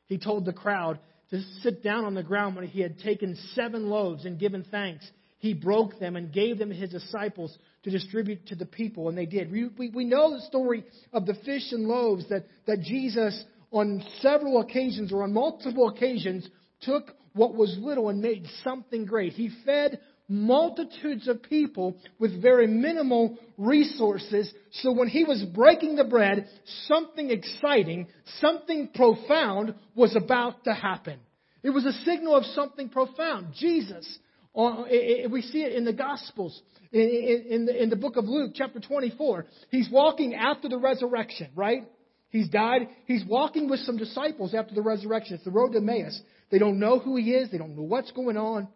He 0.05 0.17
told 0.17 0.45
the 0.45 0.53
crowd 0.53 0.99
to 1.31 1.41
sit 1.61 1.83
down 1.83 2.05
on 2.05 2.13
the 2.13 2.23
ground 2.23 2.55
when 2.55 2.67
he 2.67 2.81
had 2.81 2.99
taken 2.99 3.37
seven 3.53 3.89
loaves 3.89 4.25
and 4.25 4.39
given 4.39 4.65
thanks. 4.69 5.09
He 5.39 5.53
broke 5.53 5.99
them 5.99 6.15
and 6.15 6.31
gave 6.31 6.57
them 6.57 6.69
to 6.69 6.75
his 6.75 6.91
disciples 6.91 7.57
to 7.83 7.89
distribute 7.89 8.47
to 8.47 8.55
the 8.55 8.65
people, 8.65 9.09
and 9.09 9.17
they 9.17 9.25
did. 9.25 9.51
We, 9.51 9.69
we, 9.77 9.89
we 9.89 10.05
know 10.05 10.31
the 10.33 10.41
story 10.41 10.85
of 11.11 11.25
the 11.25 11.35
fish 11.45 11.71
and 11.71 11.87
loaves 11.87 12.29
that, 12.29 12.45
that 12.65 12.81
Jesus, 12.81 13.43
on 13.71 14.03
several 14.21 14.61
occasions 14.61 15.11
or 15.11 15.23
on 15.23 15.33
multiple 15.33 15.89
occasions, 15.89 16.47
took 16.81 17.11
what 17.33 17.55
was 17.55 17.75
little 17.79 18.09
and 18.09 18.21
made 18.21 18.45
something 18.63 19.05
great. 19.05 19.33
He 19.33 19.49
fed 19.65 19.99
multitudes 20.27 21.27
of 21.27 21.43
people 21.43 21.97
with 22.19 22.41
very 22.41 22.67
minimal 22.67 23.37
resources. 23.57 24.51
So 24.71 24.91
when 24.91 25.07
he 25.07 25.23
was 25.23 25.43
breaking 25.53 25.95
the 25.95 26.03
bread, 26.03 26.47
something 26.87 27.29
exciting, 27.29 28.07
something 28.39 28.89
profound 28.93 29.75
was 29.95 30.15
about 30.15 30.63
to 30.63 30.73
happen. 30.73 31.19
It 31.61 31.69
was 31.69 31.85
a 31.85 31.93
signal 32.03 32.35
of 32.35 32.45
something 32.45 32.89
profound. 32.89 33.53
Jesus, 33.55 34.19
uh, 34.55 34.83
we 35.29 35.41
see 35.41 35.63
it 35.63 35.73
in 35.73 35.85
the 35.85 35.93
Gospels, 35.93 36.61
in 36.91 37.65
the, 37.65 37.83
in 37.83 37.89
the 37.89 37.95
book 37.95 38.17
of 38.17 38.25
Luke, 38.25 38.51
chapter 38.53 38.79
24. 38.79 39.45
He's 39.71 39.89
walking 39.89 40.35
after 40.35 40.69
the 40.69 40.77
resurrection, 40.77 41.49
right? 41.55 41.83
He's 42.29 42.49
died. 42.49 42.87
He's 43.05 43.23
walking 43.25 43.69
with 43.69 43.79
some 43.81 43.97
disciples 43.97 44.53
after 44.53 44.73
the 44.73 44.81
resurrection. 44.81 45.35
It's 45.35 45.45
the 45.45 45.51
road 45.51 45.73
to 45.73 45.77
Emmaus. 45.77 46.19
They 46.51 46.57
don't 46.57 46.79
know 46.79 46.99
who 46.99 47.15
he 47.15 47.31
is. 47.31 47.51
They 47.51 47.57
don't 47.57 47.75
know 47.75 47.83
what's 47.83 48.11
going 48.11 48.37
on. 48.37 48.67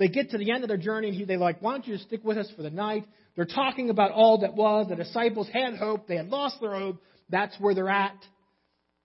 They 0.00 0.08
get 0.08 0.30
to 0.30 0.38
the 0.38 0.50
end 0.50 0.64
of 0.64 0.68
their 0.68 0.78
journey 0.78 1.10
and 1.10 1.28
they're 1.28 1.36
like, 1.36 1.60
why 1.60 1.72
don't 1.72 1.86
you 1.86 1.94
just 1.94 2.06
stick 2.06 2.24
with 2.24 2.38
us 2.38 2.50
for 2.56 2.62
the 2.62 2.70
night? 2.70 3.04
They're 3.36 3.44
talking 3.44 3.90
about 3.90 4.12
all 4.12 4.38
that 4.40 4.54
was. 4.54 4.88
The 4.88 4.96
disciples 4.96 5.46
had 5.52 5.76
hope. 5.76 6.08
They 6.08 6.16
had 6.16 6.28
lost 6.28 6.56
their 6.62 6.74
hope. 6.74 7.02
That's 7.28 7.54
where 7.60 7.74
they're 7.74 7.90
at. 7.90 8.16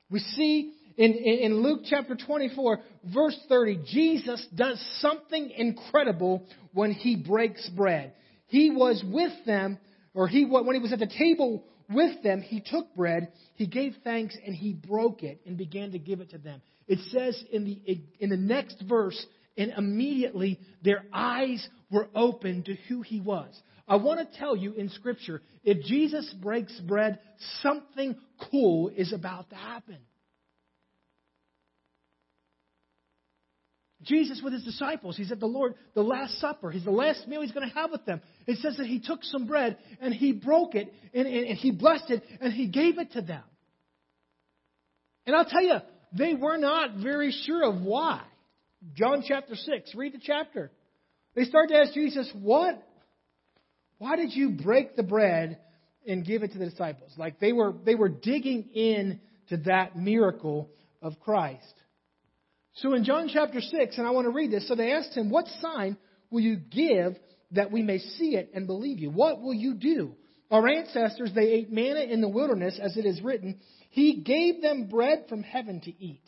We 0.09 0.19
see 0.19 0.73
in, 0.95 1.11
in, 1.11 1.39
in 1.39 1.63
Luke 1.63 1.81
chapter 1.83 2.15
24, 2.15 2.79
verse 3.13 3.37
30, 3.49 3.81
Jesus 3.85 4.47
does 4.55 4.81
something 4.99 5.51
incredible 5.57 6.47
when 6.73 6.93
he 6.93 7.17
breaks 7.17 7.69
bread. 7.69 8.13
He 8.47 8.69
was 8.69 9.03
with 9.05 9.33
them, 9.45 9.77
or 10.13 10.29
he, 10.29 10.45
when 10.45 10.75
he 10.75 10.81
was 10.81 10.93
at 10.93 10.99
the 10.99 11.07
table 11.07 11.65
with 11.89 12.23
them, 12.23 12.41
he 12.41 12.61
took 12.65 12.95
bread, 12.95 13.33
he 13.55 13.67
gave 13.67 13.95
thanks, 14.05 14.37
and 14.45 14.55
he 14.55 14.71
broke 14.71 15.23
it 15.23 15.41
and 15.45 15.57
began 15.57 15.91
to 15.91 15.99
give 15.99 16.21
it 16.21 16.29
to 16.29 16.37
them. 16.37 16.61
It 16.87 16.99
says 17.11 17.43
in 17.51 17.65
the, 17.65 18.01
in 18.19 18.29
the 18.29 18.37
next 18.37 18.81
verse, 18.87 19.25
and 19.57 19.73
immediately 19.77 20.59
their 20.83 21.03
eyes 21.13 21.67
were 21.91 22.07
opened 22.15 22.65
to 22.65 22.75
who 22.87 23.01
he 23.01 23.21
was. 23.21 23.53
I 23.87 23.97
want 23.97 24.19
to 24.19 24.39
tell 24.39 24.55
you 24.55 24.73
in 24.73 24.89
Scripture, 24.89 25.41
if 25.63 25.85
Jesus 25.85 26.33
breaks 26.41 26.77
bread, 26.79 27.19
something 27.61 28.15
cool 28.51 28.89
is 28.89 29.13
about 29.13 29.49
to 29.51 29.55
happen. 29.55 29.97
Jesus 34.01 34.41
with 34.43 34.53
his 34.53 34.63
disciples, 34.63 35.17
he's 35.17 35.31
at 35.31 35.39
the 35.39 35.47
Lord, 35.47 35.73
the 35.95 36.03
Last 36.03 36.39
Supper. 36.39 36.69
He's 36.69 36.83
the 36.83 36.91
last 36.91 37.27
meal 37.27 37.41
he's 37.41 37.51
going 37.51 37.67
to 37.67 37.73
have 37.73 37.91
with 37.91 38.05
them. 38.05 38.21
It 38.45 38.59
says 38.59 38.77
that 38.77 38.85
he 38.85 38.99
took 38.99 39.23
some 39.23 39.47
bread 39.47 39.77
and 39.99 40.13
he 40.13 40.31
broke 40.31 40.75
it 40.75 40.93
and, 41.13 41.27
and, 41.27 41.47
and 41.47 41.57
he 41.57 41.71
blessed 41.71 42.11
it 42.11 42.23
and 42.39 42.53
he 42.53 42.67
gave 42.67 42.99
it 42.99 43.13
to 43.13 43.21
them. 43.21 43.43
And 45.25 45.35
I'll 45.35 45.45
tell 45.45 45.63
you, 45.63 45.77
they 46.15 46.35
were 46.35 46.57
not 46.57 46.97
very 46.97 47.31
sure 47.45 47.63
of 47.63 47.81
why. 47.81 48.21
John 48.93 49.23
chapter 49.27 49.55
6. 49.55 49.95
Read 49.95 50.13
the 50.13 50.21
chapter. 50.21 50.71
They 51.35 51.45
start 51.45 51.69
to 51.69 51.75
ask 51.75 51.93
Jesus, 51.93 52.29
What? 52.33 52.81
Why 53.97 54.15
did 54.15 54.33
you 54.33 54.51
break 54.51 54.95
the 54.95 55.03
bread 55.03 55.57
and 56.05 56.25
give 56.25 56.43
it 56.43 56.51
to 56.51 56.57
the 56.59 56.69
disciples? 56.69 57.11
Like 57.17 57.39
they 57.39 57.53
were, 57.53 57.73
they 57.85 57.95
were 57.95 58.09
digging 58.09 58.69
in 58.73 59.21
to 59.49 59.57
that 59.57 59.95
miracle 59.95 60.69
of 61.01 61.19
Christ. 61.19 61.73
So 62.75 62.93
in 62.93 63.05
John 63.05 63.29
chapter 63.31 63.61
6, 63.61 63.97
and 63.97 64.05
I 64.05 64.11
want 64.11 64.25
to 64.25 64.31
read 64.31 64.51
this, 64.51 64.67
so 64.67 64.75
they 64.75 64.91
asked 64.91 65.15
him, 65.15 65.29
What 65.29 65.45
sign 65.61 65.97
will 66.29 66.41
you 66.41 66.57
give 66.57 67.15
that 67.51 67.71
we 67.71 67.81
may 67.81 67.99
see 67.99 68.35
it 68.35 68.51
and 68.53 68.67
believe 68.67 68.99
you? 68.99 69.09
What 69.09 69.41
will 69.41 69.53
you 69.53 69.75
do? 69.75 70.15
Our 70.51 70.67
ancestors, 70.67 71.31
they 71.33 71.51
ate 71.51 71.71
manna 71.71 72.01
in 72.01 72.21
the 72.21 72.29
wilderness, 72.29 72.79
as 72.81 72.97
it 72.97 73.05
is 73.05 73.21
written, 73.21 73.59
He 73.89 74.17
gave 74.17 74.61
them 74.61 74.87
bread 74.87 75.25
from 75.29 75.41
heaven 75.41 75.81
to 75.81 76.03
eat. 76.03 76.23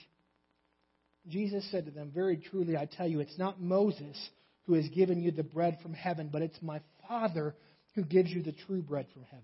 Jesus 1.28 1.70
said 1.72 1.86
to 1.86 1.92
them, 1.92 2.12
Very 2.14 2.38
truly, 2.38 2.78
I 2.78 2.86
tell 2.86 3.08
you, 3.08 3.20
it's 3.20 3.38
not 3.38 3.62
Moses 3.62 4.18
who 4.66 4.74
has 4.74 4.88
given 4.90 5.22
you 5.22 5.32
the 5.32 5.44
bread 5.44 5.78
from 5.82 5.94
heaven, 5.94 6.30
but 6.32 6.42
it's 6.42 6.62
my 6.62 6.82
Father 7.08 7.56
who 7.96 8.04
gives 8.04 8.30
you 8.30 8.44
the 8.44 8.52
true 8.52 8.82
bread 8.82 9.08
from 9.14 9.24
heaven. 9.24 9.44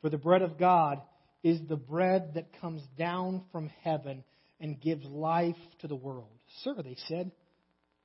For 0.00 0.10
the 0.10 0.18
bread 0.18 0.42
of 0.42 0.58
God 0.58 1.00
is 1.42 1.60
the 1.68 1.76
bread 1.76 2.32
that 2.34 2.60
comes 2.60 2.82
down 2.98 3.44
from 3.52 3.70
heaven 3.82 4.24
and 4.60 4.80
gives 4.80 5.04
life 5.06 5.56
to 5.80 5.88
the 5.88 5.96
world. 5.96 6.28
Sir, 6.62 6.74
they 6.82 6.96
said, 7.08 7.32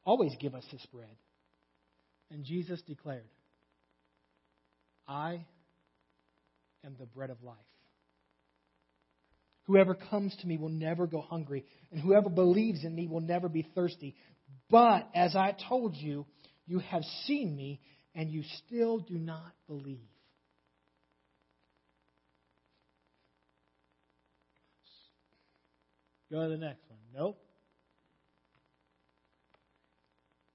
always 0.06 0.34
give 0.40 0.56
us 0.56 0.66
this 0.72 0.86
bread. 0.94 1.16
And 2.32 2.44
Jesus 2.44 2.82
declared, 2.82 3.30
I 5.08 5.46
am 6.86 6.96
the 7.00 7.06
bread 7.06 7.30
of 7.30 7.42
life. 7.44 7.56
Whoever 9.70 9.94
comes 9.94 10.36
to 10.38 10.48
me 10.48 10.58
will 10.58 10.70
never 10.70 11.06
go 11.06 11.22
hungry, 11.22 11.64
and 11.92 12.02
whoever 12.02 12.28
believes 12.28 12.84
in 12.84 12.96
me 12.96 13.06
will 13.06 13.22
never 13.22 13.48
be 13.48 13.62
thirsty. 13.76 14.16
But 14.68 15.08
as 15.14 15.36
I 15.36 15.56
told 15.70 15.96
you, 15.96 16.26
you 16.66 16.80
have 16.80 17.04
seen 17.28 17.56
me, 17.56 17.80
and 18.16 18.32
you 18.32 18.42
still 18.66 18.98
do 18.98 19.14
not 19.14 19.54
believe. 19.68 20.00
Go 26.32 26.42
to 26.42 26.50
the 26.50 26.58
next 26.58 26.82
one. 26.90 27.00
Nope. 27.14 27.38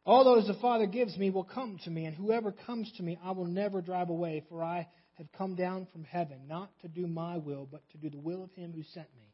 All 0.05 0.25
those 0.25 0.49
the 0.49 0.55
Father 0.55 0.87
gives 0.87 1.17
me 1.17 1.31
will 1.31 1.45
come 1.45 1.79
to 1.85 1.91
me, 1.91 2.07
and 2.07 2.17
whoever 2.17 2.51
comes 2.51 2.91
to 2.97 3.03
me 3.05 3.17
I 3.25 3.31
will 3.31 3.47
never 3.47 3.81
drive 3.81 4.09
away, 4.09 4.43
for 4.49 4.65
I 4.65 4.89
have 5.19 5.31
come 5.37 5.55
down 5.55 5.87
from 5.93 6.05
heaven, 6.05 6.47
not 6.49 6.71
to 6.83 6.89
do 6.89 7.07
my 7.07 7.37
will, 7.37 7.69
but 7.71 7.83
to 7.93 7.99
do 7.99 8.11
the 8.11 8.19
will 8.19 8.43
of 8.43 8.53
him 8.53 8.73
who 8.73 8.83
sent 8.95 9.09
me. 9.17 9.33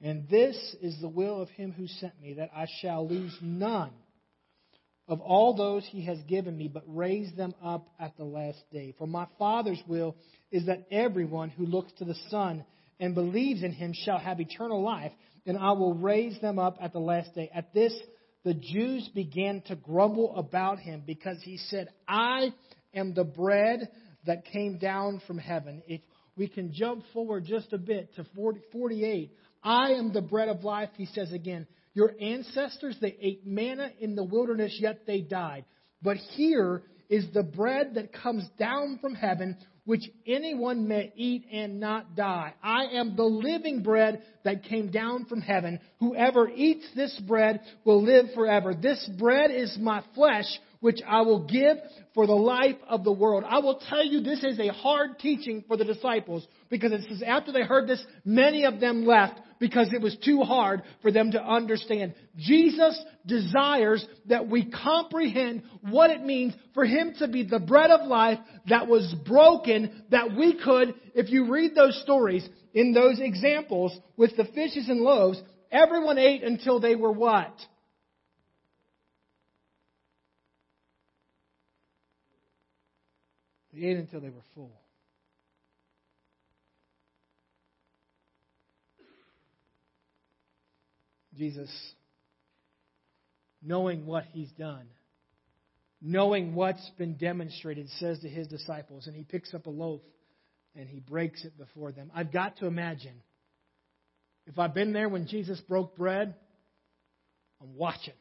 And 0.00 0.28
this 0.28 0.56
is 0.80 1.00
the 1.00 1.08
will 1.08 1.42
of 1.42 1.48
him 1.50 1.72
who 1.72 1.86
sent 1.86 2.20
me, 2.20 2.34
that 2.34 2.50
I 2.54 2.66
shall 2.80 3.08
lose 3.08 3.36
none 3.40 3.90
of 5.08 5.20
all 5.20 5.56
those 5.56 5.84
he 5.86 6.04
has 6.04 6.18
given 6.28 6.56
me, 6.56 6.68
but 6.68 6.84
raise 6.86 7.34
them 7.34 7.54
up 7.64 7.88
at 7.98 8.16
the 8.16 8.24
last 8.24 8.62
day. 8.70 8.94
For 8.98 9.06
my 9.06 9.26
Father's 9.38 9.82
will 9.88 10.14
is 10.52 10.66
that 10.66 10.86
everyone 10.90 11.48
who 11.48 11.64
looks 11.64 11.92
to 11.98 12.04
the 12.04 12.16
Son 12.28 12.64
and 13.00 13.14
believes 13.14 13.62
in 13.62 13.72
him 13.72 13.92
shall 13.94 14.18
have 14.18 14.38
eternal 14.38 14.82
life, 14.82 15.12
and 15.46 15.56
I 15.56 15.72
will 15.72 15.94
raise 15.94 16.38
them 16.40 16.58
up 16.58 16.76
at 16.80 16.92
the 16.92 16.98
last 17.00 17.34
day. 17.34 17.50
At 17.54 17.72
this, 17.72 17.94
the 18.44 18.54
Jews 18.54 19.08
began 19.14 19.62
to 19.62 19.76
grumble 19.76 20.36
about 20.36 20.78
him 20.78 21.02
because 21.06 21.38
he 21.42 21.56
said, 21.56 21.88
I 22.06 22.52
am 22.94 23.14
the 23.14 23.24
bread 23.24 23.88
that 24.26 24.44
came 24.46 24.78
down 24.78 25.20
from 25.26 25.38
heaven. 25.38 25.82
If 25.86 26.00
we 26.36 26.48
can 26.48 26.72
jump 26.72 27.04
forward 27.12 27.44
just 27.44 27.72
a 27.72 27.78
bit 27.78 28.14
to 28.16 28.24
40, 28.34 28.60
48, 28.72 29.32
I 29.62 29.92
am 29.92 30.12
the 30.12 30.22
bread 30.22 30.48
of 30.48 30.64
life, 30.64 30.90
he 30.96 31.06
says 31.06 31.32
again. 31.32 31.66
Your 31.94 32.14
ancestors, 32.20 32.96
they 33.00 33.16
ate 33.20 33.46
manna 33.46 33.90
in 33.98 34.14
the 34.14 34.24
wilderness, 34.24 34.76
yet 34.78 35.00
they 35.06 35.20
died. 35.20 35.64
But 36.00 36.16
here 36.16 36.82
is 37.08 37.26
the 37.32 37.42
bread 37.42 37.94
that 37.94 38.12
comes 38.12 38.48
down 38.58 38.98
from 39.00 39.14
heaven, 39.14 39.56
which 39.84 40.02
anyone 40.26 40.86
may 40.86 41.12
eat 41.16 41.46
and 41.50 41.80
not 41.80 42.14
die. 42.14 42.54
I 42.62 42.98
am 42.98 43.16
the 43.16 43.24
living 43.24 43.82
bread 43.82 44.22
that 44.44 44.64
came 44.64 44.90
down 44.90 45.24
from 45.24 45.40
heaven. 45.40 45.80
Whoever 45.98 46.48
eats 46.48 46.86
this 46.94 47.18
bread 47.26 47.62
will 47.84 48.02
live 48.02 48.26
forever. 48.34 48.74
This 48.74 49.08
bread 49.18 49.50
is 49.50 49.76
my 49.80 50.04
flesh, 50.14 50.46
which 50.80 51.00
I 51.06 51.22
will 51.22 51.46
give 51.46 51.76
for 52.14 52.26
the 52.26 52.34
life 52.34 52.76
of 52.88 53.04
the 53.04 53.12
world. 53.12 53.44
I 53.46 53.58
will 53.58 53.80
tell 53.88 54.04
you 54.04 54.20
this 54.20 54.44
is 54.44 54.58
a 54.58 54.72
hard 54.72 55.18
teaching 55.18 55.64
for 55.66 55.76
the 55.76 55.84
disciples 55.84 56.46
because 56.68 56.92
it 56.92 57.02
says 57.08 57.22
after 57.26 57.52
they 57.52 57.62
heard 57.62 57.88
this, 57.88 58.04
many 58.24 58.64
of 58.64 58.80
them 58.80 59.04
left 59.04 59.40
because 59.58 59.92
it 59.92 60.00
was 60.00 60.16
too 60.24 60.42
hard 60.42 60.82
for 61.02 61.10
them 61.10 61.32
to 61.32 61.42
understand. 61.42 62.14
Jesus 62.36 63.02
desires 63.26 64.06
that 64.26 64.48
we 64.48 64.70
comprehend 64.70 65.62
what 65.82 66.10
it 66.10 66.22
means 66.22 66.54
for 66.74 66.84
Him 66.84 67.14
to 67.18 67.28
be 67.28 67.44
the 67.44 67.58
bread 67.58 67.90
of 67.90 68.06
life 68.06 68.38
that 68.68 68.86
was 68.86 69.14
broken, 69.26 70.04
that 70.10 70.36
we 70.36 70.58
could, 70.62 70.94
if 71.14 71.30
you 71.30 71.52
read 71.52 71.74
those 71.74 72.00
stories 72.02 72.48
in 72.72 72.92
those 72.92 73.18
examples 73.20 73.96
with 74.16 74.36
the 74.36 74.44
fishes 74.44 74.88
and 74.88 75.00
loaves, 75.00 75.42
everyone 75.72 76.18
ate 76.18 76.42
until 76.42 76.80
they 76.80 76.94
were 76.94 77.12
what? 77.12 77.52
They 83.78 83.86
ate 83.86 83.96
until 83.96 84.20
they 84.20 84.30
were 84.30 84.42
full. 84.54 84.72
Jesus, 91.36 91.70
knowing 93.62 94.04
what 94.06 94.24
he's 94.32 94.50
done, 94.52 94.86
knowing 96.02 96.54
what's 96.54 96.90
been 96.98 97.14
demonstrated, 97.16 97.88
says 98.00 98.18
to 98.20 98.28
his 98.28 98.48
disciples, 98.48 99.06
and 99.06 99.14
he 99.14 99.22
picks 99.22 99.54
up 99.54 99.66
a 99.66 99.70
loaf 99.70 100.00
and 100.74 100.88
he 100.88 100.98
breaks 100.98 101.44
it 101.44 101.56
before 101.56 101.92
them. 101.92 102.10
I've 102.14 102.32
got 102.32 102.56
to 102.58 102.66
imagine 102.66 103.22
if 104.46 104.58
I've 104.58 104.74
been 104.74 104.92
there 104.92 105.08
when 105.08 105.28
Jesus 105.28 105.60
broke 105.60 105.96
bread, 105.96 106.34
I'm 107.60 107.76
watching. 107.76 108.14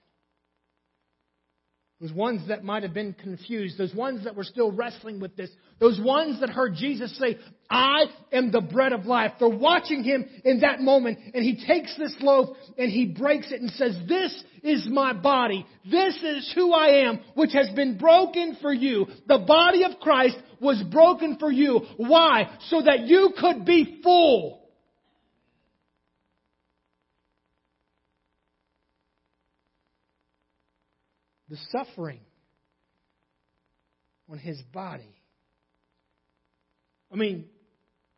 Those 1.99 2.13
ones 2.13 2.47
that 2.47 2.63
might 2.63 2.83
have 2.83 2.93
been 2.93 3.13
confused, 3.13 3.79
those 3.79 3.95
ones 3.95 4.23
that 4.25 4.35
were 4.35 4.43
still 4.43 4.71
wrestling 4.71 5.19
with 5.19 5.35
this, 5.35 5.49
those 5.79 5.99
ones 5.99 6.39
that 6.41 6.49
heard 6.51 6.75
Jesus 6.75 7.17
say, 7.17 7.39
I 7.71 8.03
am 8.31 8.51
the 8.51 8.61
bread 8.61 8.93
of 8.93 9.07
life. 9.07 9.31
They're 9.39 9.49
watching 9.49 10.03
him 10.03 10.23
in 10.45 10.59
that 10.59 10.79
moment 10.79 11.17
and 11.33 11.43
he 11.43 11.65
takes 11.65 11.97
this 11.97 12.15
loaf 12.21 12.55
and 12.77 12.91
he 12.91 13.07
breaks 13.07 13.51
it 13.51 13.61
and 13.61 13.71
says, 13.71 13.97
this 14.07 14.43
is 14.61 14.87
my 14.87 15.13
body. 15.13 15.65
This 15.89 16.15
is 16.21 16.51
who 16.53 16.71
I 16.71 17.07
am, 17.07 17.19
which 17.33 17.53
has 17.53 17.69
been 17.71 17.97
broken 17.97 18.57
for 18.61 18.71
you. 18.71 19.07
The 19.27 19.39
body 19.39 19.83
of 19.83 19.99
Christ 19.99 20.37
was 20.61 20.81
broken 20.91 21.37
for 21.39 21.51
you. 21.51 21.81
Why? 21.97 22.59
So 22.67 22.83
that 22.83 23.07
you 23.07 23.33
could 23.39 23.65
be 23.65 24.01
full. 24.03 24.66
The 31.49 31.57
suffering 31.71 32.19
on 34.29 34.37
his 34.37 34.61
body. 34.73 35.15
I 37.11 37.15
mean, 37.15 37.45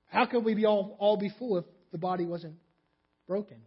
how 0.07 0.25
could 0.25 0.43
we 0.43 0.55
be 0.55 0.65
all, 0.65 0.97
all 0.99 1.17
be 1.17 1.31
full 1.37 1.57
if 1.57 1.65
the 1.91 1.97
body 1.97 2.25
wasn't 2.25 2.55
broken? 3.27 3.57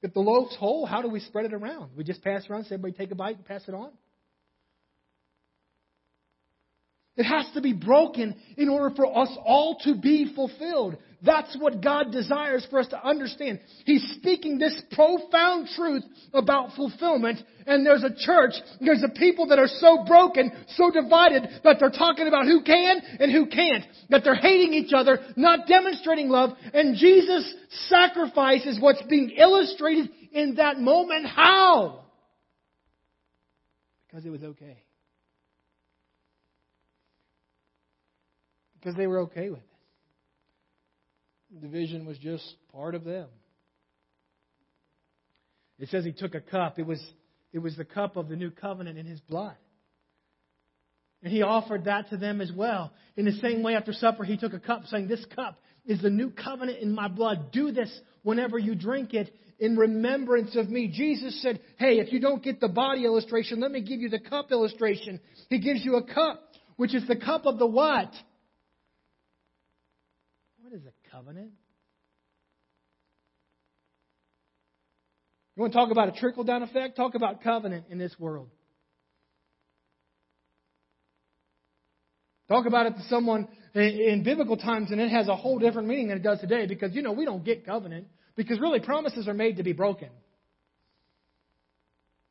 If 0.00 0.14
the 0.14 0.20
loaf's 0.20 0.54
whole, 0.56 0.86
how 0.86 1.02
do 1.02 1.08
we 1.08 1.20
spread 1.20 1.46
it 1.46 1.52
around? 1.52 1.90
We 1.96 2.04
just 2.04 2.22
pass 2.22 2.48
around, 2.48 2.64
say 2.64 2.76
everybody 2.76 2.92
take 2.92 3.10
a 3.10 3.16
bite 3.16 3.36
and 3.36 3.44
pass 3.44 3.62
it 3.66 3.74
on? 3.74 3.90
It 7.16 7.24
has 7.24 7.50
to 7.54 7.60
be 7.60 7.72
broken 7.72 8.36
in 8.56 8.68
order 8.68 8.94
for 8.94 9.18
us 9.18 9.36
all 9.44 9.78
to 9.82 9.96
be 9.96 10.32
fulfilled. 10.36 10.98
That's 11.22 11.56
what 11.58 11.82
God 11.82 12.12
desires 12.12 12.66
for 12.70 12.78
us 12.78 12.88
to 12.88 13.06
understand. 13.06 13.60
He's 13.84 14.16
speaking 14.18 14.58
this 14.58 14.80
profound 14.92 15.68
truth 15.74 16.04
about 16.32 16.74
fulfillment, 16.76 17.40
and 17.66 17.84
there's 17.84 18.04
a 18.04 18.14
church, 18.16 18.52
there's 18.80 19.02
a 19.02 19.08
people 19.18 19.48
that 19.48 19.58
are 19.58 19.66
so 19.66 20.04
broken, 20.06 20.52
so 20.76 20.90
divided, 20.90 21.48
that 21.64 21.78
they're 21.80 21.90
talking 21.90 22.28
about 22.28 22.44
who 22.46 22.62
can 22.62 23.00
and 23.18 23.32
who 23.32 23.46
can't, 23.46 23.84
that 24.10 24.22
they're 24.22 24.36
hating 24.36 24.74
each 24.74 24.92
other, 24.92 25.18
not 25.36 25.66
demonstrating 25.66 26.28
love, 26.28 26.50
and 26.72 26.96
Jesus' 26.96 27.52
sacrifice 27.88 28.64
is 28.64 28.80
what's 28.80 29.02
being 29.08 29.30
illustrated 29.30 30.10
in 30.32 30.54
that 30.54 30.78
moment. 30.78 31.26
How? 31.26 32.04
Because 34.06 34.24
it 34.24 34.30
was 34.30 34.42
okay. 34.42 34.84
because 38.78 38.96
they 38.96 39.06
were 39.06 39.20
okay 39.20 39.50
with 39.50 39.60
it. 39.60 39.67
Division 41.60 42.06
was 42.06 42.18
just 42.18 42.44
part 42.72 42.94
of 42.94 43.04
them. 43.04 43.26
It 45.78 45.88
says 45.88 46.04
he 46.04 46.12
took 46.12 46.34
a 46.34 46.40
cup. 46.40 46.78
It 46.78 46.86
was, 46.86 47.02
it 47.52 47.58
was 47.58 47.76
the 47.76 47.84
cup 47.84 48.16
of 48.16 48.28
the 48.28 48.36
new 48.36 48.50
covenant 48.50 48.98
in 48.98 49.06
his 49.06 49.20
blood. 49.20 49.56
And 51.22 51.32
he 51.32 51.42
offered 51.42 51.84
that 51.84 52.10
to 52.10 52.16
them 52.16 52.40
as 52.40 52.52
well. 52.52 52.92
In 53.16 53.24
the 53.24 53.32
same 53.32 53.62
way, 53.62 53.74
after 53.74 53.92
supper, 53.92 54.24
he 54.24 54.36
took 54.36 54.52
a 54.52 54.60
cup, 54.60 54.82
saying, 54.86 55.08
This 55.08 55.24
cup 55.34 55.58
is 55.84 56.00
the 56.00 56.10
new 56.10 56.30
covenant 56.30 56.78
in 56.78 56.94
my 56.94 57.08
blood. 57.08 57.50
Do 57.50 57.72
this 57.72 57.90
whenever 58.22 58.58
you 58.58 58.74
drink 58.74 59.14
it 59.14 59.32
in 59.58 59.76
remembrance 59.76 60.54
of 60.54 60.68
me. 60.68 60.88
Jesus 60.88 61.40
said, 61.42 61.60
Hey, 61.78 61.98
if 61.98 62.12
you 62.12 62.20
don't 62.20 62.42
get 62.42 62.60
the 62.60 62.68
body 62.68 63.04
illustration, 63.04 63.60
let 63.60 63.72
me 63.72 63.80
give 63.80 64.00
you 64.00 64.08
the 64.08 64.20
cup 64.20 64.52
illustration. 64.52 65.18
He 65.48 65.58
gives 65.58 65.84
you 65.84 65.96
a 65.96 66.04
cup, 66.04 66.40
which 66.76 66.94
is 66.94 67.06
the 67.08 67.16
cup 67.16 67.46
of 67.46 67.58
the 67.58 67.66
what? 67.66 68.12
Covenant? 71.18 71.50
You 75.56 75.62
want 75.62 75.72
to 75.72 75.76
talk 75.76 75.90
about 75.90 76.08
a 76.08 76.12
trickle 76.12 76.44
down 76.44 76.62
effect? 76.62 76.94
Talk 76.94 77.16
about 77.16 77.42
covenant 77.42 77.86
in 77.90 77.98
this 77.98 78.14
world. 78.20 78.50
Talk 82.46 82.66
about 82.66 82.86
it 82.86 82.90
to 82.90 83.02
someone 83.08 83.48
in 83.74 84.22
biblical 84.24 84.56
times, 84.56 84.92
and 84.92 85.00
it 85.00 85.10
has 85.10 85.26
a 85.26 85.34
whole 85.34 85.58
different 85.58 85.88
meaning 85.88 86.06
than 86.06 86.18
it 86.18 86.22
does 86.22 86.38
today 86.40 86.66
because, 86.66 86.94
you 86.94 87.02
know, 87.02 87.10
we 87.10 87.24
don't 87.24 87.44
get 87.44 87.66
covenant 87.66 88.06
because 88.36 88.60
really 88.60 88.78
promises 88.78 89.26
are 89.26 89.34
made 89.34 89.56
to 89.56 89.64
be 89.64 89.72
broken. 89.72 90.10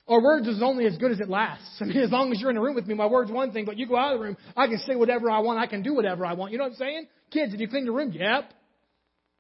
Our 0.08 0.24
words 0.24 0.48
is 0.48 0.64
only 0.64 0.86
as 0.86 0.96
good 0.96 1.12
as 1.12 1.20
it 1.20 1.28
lasts. 1.28 1.76
I 1.82 1.86
mean, 1.86 1.98
as 1.98 2.12
long 2.12 2.32
as 2.32 2.40
you're 2.40 2.52
in 2.52 2.56
the 2.56 2.62
room 2.62 2.76
with 2.76 2.88
me, 2.88 2.94
my 2.94 3.08
word's 3.08 3.32
one 3.32 3.52
thing, 3.52 3.66
but 3.66 3.78
you 3.78 3.86
go 3.86 3.98
out 3.98 4.14
of 4.14 4.20
the 4.20 4.26
room, 4.28 4.38
I 4.56 4.68
can 4.68 4.78
say 4.78 4.96
whatever 4.96 5.30
I 5.30 5.40
want, 5.40 5.60
I 5.60 5.68
can 5.68 5.82
do 5.84 5.94
whatever 5.94 6.26
I 6.26 6.36
want. 6.36 6.54
You 6.54 6.58
know 6.58 6.64
what 6.64 6.72
I'm 6.72 6.78
saying? 6.78 7.08
Kids, 7.32 7.52
did 7.52 7.60
you 7.60 7.68
clean 7.68 7.84
the 7.84 7.92
room? 7.92 8.14
Yep. 8.14 8.54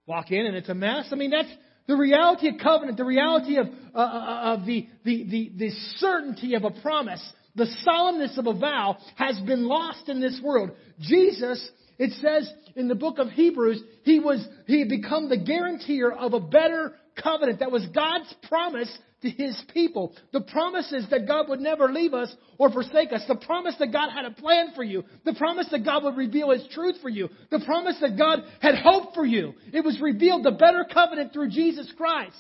Walk 0.08 0.32
in 0.32 0.46
and 0.46 0.56
it's 0.56 0.70
a 0.70 0.74
mess. 0.74 1.10
I 1.12 1.16
mean, 1.16 1.32
that's 1.32 1.52
the 1.86 1.96
reality 1.96 2.48
of 2.48 2.56
covenant, 2.62 2.98
the 2.98 3.06
reality 3.06 3.58
of, 3.58 3.68
uh, 3.94 4.00
uh, 4.00 4.56
of 4.56 4.66
the, 4.66 4.88
the, 5.04 5.24
the, 5.26 5.52
the 5.58 5.70
certainty 5.98 6.56
of 6.56 6.64
a 6.64 6.72
promise, 6.82 7.22
the 7.56 7.68
solemnness 7.86 8.38
of 8.38 8.48
a 8.48 8.54
vow 8.54 8.98
has 9.16 9.40
been 9.42 9.68
lost 9.68 10.08
in 10.08 10.22
this 10.22 10.40
world. 10.44 10.72
Jesus, 11.00 11.70
it 12.00 12.12
says 12.22 12.52
in 12.76 12.88
the 12.88 12.96
book 12.96 13.20
of 13.20 13.30
Hebrews, 13.30 13.82
he 14.04 14.20
was, 14.20 14.46
he 14.66 14.80
had 14.80 14.90
become 14.90 15.28
the 15.28 15.38
guarantor 15.38 16.14
of 16.14 16.34
a 16.34 16.40
better 16.40 16.94
covenant. 17.22 17.60
That 17.60 17.72
was 17.72 17.86
God's 17.88 18.34
promise 18.48 18.96
to 19.22 19.30
his 19.30 19.60
people. 19.74 20.14
The 20.32 20.42
promises 20.42 21.06
that 21.10 21.28
God 21.28 21.50
would 21.50 21.60
never 21.60 21.92
leave 21.92 22.14
us 22.14 22.34
or 22.58 22.72
forsake 22.72 23.12
us. 23.12 23.22
The 23.28 23.36
promise 23.36 23.76
that 23.80 23.92
God 23.92 24.10
had 24.12 24.26
a 24.26 24.32
plan 24.32 24.74
for 24.76 24.84
you. 24.84 25.04
The 25.26 25.34
promise 25.34 25.68
that 25.72 25.84
God 25.84 26.04
would 26.04 26.18
reveal 26.18 26.52
his 26.52 26.68
truth 26.72 26.96
for 27.02 27.10
you. 27.10 27.30
The 27.50 27.62
promise 27.66 27.98
that 28.02 28.18
God 28.18 28.44
had 28.62 28.76
hope 28.76 29.14
for 29.14 29.26
you. 29.26 29.54
It 29.74 29.84
was 29.84 30.00
revealed 30.02 30.44
the 30.44 30.52
better 30.52 30.86
covenant 30.92 31.34
through 31.34 31.50
Jesus 31.50 31.92
Christ. 31.98 32.36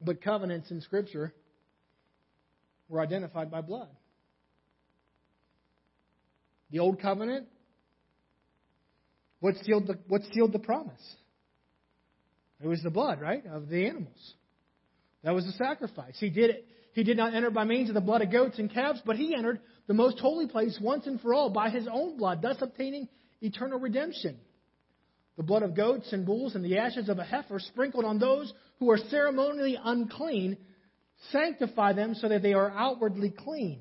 But 0.00 0.22
covenants 0.22 0.70
in 0.70 0.80
Scripture 0.82 1.34
were 2.88 3.00
identified 3.00 3.50
by 3.50 3.60
blood. 3.60 3.88
The 6.70 6.78
Old 6.78 7.00
Covenant 7.00 7.46
what 9.46 9.54
sealed 9.64 9.86
the, 9.86 9.96
what 10.08 10.22
sealed 10.34 10.52
the 10.52 10.58
promise? 10.58 11.00
It 12.60 12.66
was 12.66 12.82
the 12.82 12.90
blood, 12.90 13.20
right, 13.20 13.46
of 13.46 13.68
the 13.68 13.86
animals. 13.86 14.34
That 15.22 15.36
was 15.36 15.44
the 15.44 15.52
sacrifice. 15.52 16.16
He 16.18 16.30
did 16.30 16.50
it. 16.50 16.66
He 16.94 17.04
did 17.04 17.16
not 17.16 17.32
enter 17.32 17.50
by 17.50 17.62
means 17.62 17.88
of 17.88 17.94
the 17.94 18.00
blood 18.00 18.22
of 18.22 18.32
goats 18.32 18.58
and 18.58 18.74
calves, 18.74 19.00
but 19.06 19.14
he 19.14 19.36
entered 19.36 19.60
the 19.86 19.94
most 19.94 20.18
holy 20.18 20.48
place 20.48 20.76
once 20.82 21.06
and 21.06 21.20
for 21.20 21.32
all 21.32 21.50
by 21.50 21.70
his 21.70 21.86
own 21.86 22.16
blood, 22.16 22.42
thus 22.42 22.56
obtaining 22.60 23.06
eternal 23.40 23.78
redemption. 23.78 24.36
The 25.36 25.44
blood 25.44 25.62
of 25.62 25.76
goats 25.76 26.12
and 26.12 26.26
bulls 26.26 26.56
and 26.56 26.64
the 26.64 26.78
ashes 26.78 27.08
of 27.08 27.20
a 27.20 27.24
heifer 27.24 27.60
sprinkled 27.60 28.04
on 28.04 28.18
those 28.18 28.52
who 28.80 28.90
are 28.90 28.98
ceremonially 28.98 29.78
unclean 29.80 30.56
sanctify 31.30 31.92
them 31.92 32.16
so 32.16 32.28
that 32.30 32.42
they 32.42 32.54
are 32.54 32.72
outwardly 32.72 33.30
clean. 33.30 33.78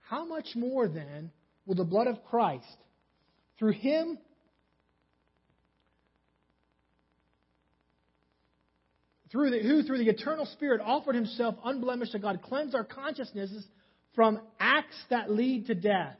How 0.00 0.24
much 0.24 0.56
more 0.56 0.88
then 0.88 1.30
will 1.66 1.76
the 1.76 1.84
blood 1.84 2.08
of 2.08 2.24
Christ, 2.24 2.66
through 3.60 3.74
him 3.74 4.18
through 9.30 9.50
the, 9.50 9.60
who 9.60 9.82
through 9.82 9.98
the 9.98 10.08
eternal 10.08 10.46
Spirit 10.46 10.80
offered 10.84 11.14
himself 11.14 11.56
unblemished 11.64 12.12
to 12.12 12.18
God, 12.18 12.40
cleanse 12.42 12.74
our 12.74 12.84
consciousnesses 12.84 13.66
from 14.14 14.40
acts 14.58 14.96
that 15.10 15.30
lead 15.30 15.66
to 15.66 15.74
death, 15.74 16.16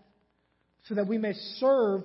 so 0.89 0.95
that 0.95 1.07
we 1.07 1.19
may 1.19 1.33
serve 1.59 2.03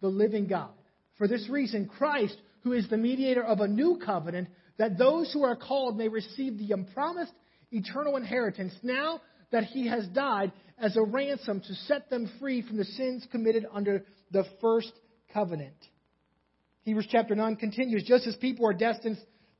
the 0.00 0.08
living 0.08 0.46
God. 0.46 0.70
For 1.16 1.28
this 1.28 1.48
reason, 1.48 1.86
Christ, 1.86 2.36
who 2.62 2.72
is 2.72 2.88
the 2.88 2.96
mediator 2.96 3.42
of 3.42 3.60
a 3.60 3.68
new 3.68 4.00
covenant, 4.04 4.48
that 4.78 4.98
those 4.98 5.32
who 5.32 5.44
are 5.44 5.56
called 5.56 5.96
may 5.96 6.08
receive 6.08 6.58
the 6.58 6.74
promised 6.94 7.32
eternal 7.70 8.16
inheritance 8.16 8.74
now 8.82 9.20
that 9.50 9.64
he 9.64 9.88
has 9.88 10.06
died 10.08 10.52
as 10.78 10.96
a 10.96 11.02
ransom 11.02 11.60
to 11.60 11.74
set 11.86 12.08
them 12.10 12.30
free 12.38 12.62
from 12.62 12.76
the 12.76 12.84
sins 12.84 13.26
committed 13.30 13.66
under 13.72 14.04
the 14.30 14.44
first 14.60 14.92
covenant. 15.32 15.74
Hebrews 16.82 17.08
chapter 17.10 17.34
9 17.34 17.56
continues 17.56 18.04
just 18.04 18.26
as 18.26 18.36
people 18.36 18.66
are 18.66 18.72
destined, 18.74 19.18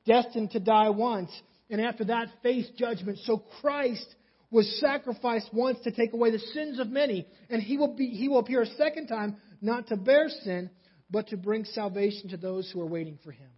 destined 0.09 0.51
to 0.53 0.59
die 0.59 0.88
once, 0.90 1.31
and 1.71 1.81
after 1.81 2.05
that 2.07 2.29
face 2.42 2.68
judgment, 2.77 3.18
so 3.25 3.42
Christ 3.61 4.07
was 4.51 4.81
sacrificed 4.81 5.51
once 5.53 5.79
to 5.85 5.92
take 5.92 6.14
away 6.14 6.31
the 6.31 6.38
sins 6.38 6.81
of 6.81 6.88
many, 6.88 7.29
and 7.51 7.62
he 7.62 7.77
will, 7.77 7.94
be, 7.94 8.09
he 8.09 8.29
will 8.29 8.38
appear 8.38 8.62
a 8.62 8.66
second 8.66 9.07
time, 9.07 9.37
not 9.61 9.87
to 9.88 9.97
bear 9.97 10.29
sin, 10.42 10.71
but 11.11 11.29
to 11.29 11.37
bring 11.37 11.64
salvation 11.64 12.31
to 12.31 12.38
those 12.38 12.71
who 12.73 12.81
are 12.81 12.87
waiting 12.87 13.18
for 13.23 13.31
him. 13.31 13.51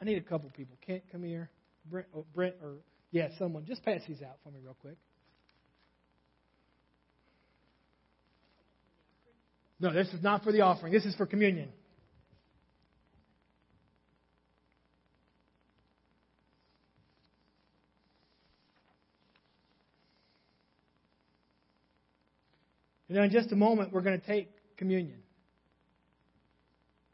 I 0.00 0.04
need 0.04 0.16
a 0.16 0.22
couple 0.22 0.48
people. 0.56 0.76
Kent, 0.86 1.02
come 1.10 1.24
here. 1.24 1.50
Brent, 1.90 2.06
oh, 2.14 2.24
Brent 2.32 2.54
or 2.62 2.76
yeah, 3.10 3.28
someone. 3.38 3.64
Just 3.66 3.84
pass 3.84 4.00
these 4.06 4.22
out 4.22 4.36
for 4.44 4.50
me 4.50 4.60
real 4.62 4.76
quick. 4.80 4.96
No, 9.80 9.92
this 9.92 10.08
is 10.08 10.22
not 10.22 10.44
for 10.44 10.52
the 10.52 10.60
offering. 10.60 10.92
This 10.92 11.04
is 11.04 11.16
for 11.16 11.26
communion. 11.26 11.70
You 23.08 23.16
know, 23.16 23.22
in 23.22 23.30
just 23.30 23.50
a 23.52 23.56
moment, 23.56 23.92
we're 23.92 24.02
going 24.02 24.20
to 24.20 24.26
take 24.26 24.50
communion. 24.76 25.20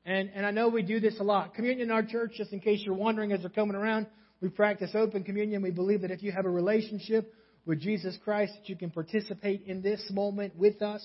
And, 0.05 0.31
and 0.35 0.45
I 0.45 0.51
know 0.51 0.69
we 0.69 0.83
do 0.83 1.01
this 1.01 1.19
a 1.21 1.23
lot. 1.23 1.55
Communion 1.55 1.89
in 1.89 1.91
our 1.91 2.03
church, 2.03 2.33
just 2.37 2.53
in 2.53 2.61
case 2.61 2.83
you're 2.85 2.95
wondering 2.95 3.33
as 3.33 3.41
they're 3.41 3.51
coming 3.51 3.77
around, 3.77 4.07
we 4.41 4.49
practice 4.49 4.91
open 4.95 5.25
communion. 5.25 5.63
We 5.63 5.71
believe 5.71 6.03
that 6.03 6.11
if 6.11 6.23
you 6.23 6.33
have 6.33 6.45
a 6.45 6.51
relationship 6.51 7.33
with 7.65 7.81
Jesus 7.81 8.19
Christ, 8.23 8.53
that 8.61 8.69
you 8.69 8.77
can 8.77 8.91
participate 8.91 9.63
in 9.67 9.81
this 9.81 10.05
moment 10.11 10.57
with 10.57 10.83
us. 10.83 11.03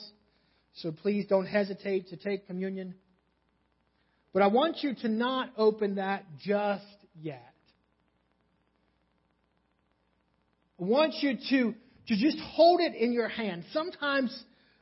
So 0.73 0.91
please 0.91 1.25
don't 1.29 1.45
hesitate 1.45 2.09
to 2.09 2.17
take 2.17 2.47
communion. 2.47 2.95
But 4.33 4.41
I 4.41 4.47
want 4.47 4.77
you 4.81 4.93
to 4.95 5.07
not 5.07 5.51
open 5.55 5.95
that 5.95 6.25
just 6.43 6.83
yet. 7.19 7.53
I 10.79 10.83
want 10.83 11.15
you 11.21 11.37
to, 11.49 11.73
to 12.07 12.15
just 12.15 12.39
hold 12.39 12.81
it 12.81 12.95
in 12.95 13.13
your 13.13 13.27
hand. 13.27 13.63
Sometimes 13.73 14.37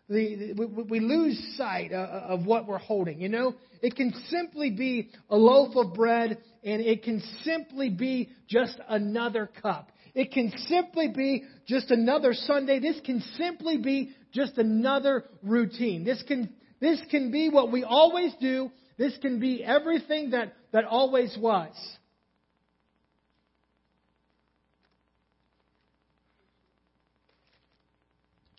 the, 0.10 0.54
we, 0.90 1.00
lose 1.00 1.56
sight 1.58 1.92
of 1.92 2.46
what 2.46 2.66
we're 2.66 2.78
holding. 2.78 3.20
You 3.20 3.30
know, 3.30 3.56
it 3.82 3.96
can 3.96 4.14
simply 4.30 4.72
be 4.72 5.10
a 5.30 5.36
loaf 5.36 5.76
of 5.76 5.94
bread, 5.94 6.38
and 6.64 6.82
it 6.82 7.04
can 7.04 7.22
simply 7.44 7.90
be 7.90 8.30
just 8.48 8.78
another 8.88 9.50
cup. 9.62 9.92
It 10.16 10.32
can 10.32 10.52
simply 10.68 11.10
be 11.10 11.44
just 11.68 11.92
another 11.92 12.34
Sunday. 12.34 12.80
This 12.80 13.00
can 13.06 13.22
simply 13.38 13.78
be 13.78 14.12
just 14.34 14.58
another 14.58 15.26
routine. 15.44 16.06
This 16.06 16.24
can, 16.28 16.54
this 16.80 17.00
can 17.12 17.30
be 17.30 17.50
what 17.50 17.72
we 17.72 17.84
always 17.84 18.34
do. 18.40 18.72
This 18.98 19.16
can 19.22 19.40
be 19.40 19.64
everything 19.64 20.32
that, 20.32 20.54
that 20.72 20.86
always 20.86 21.38
was. 21.40 21.76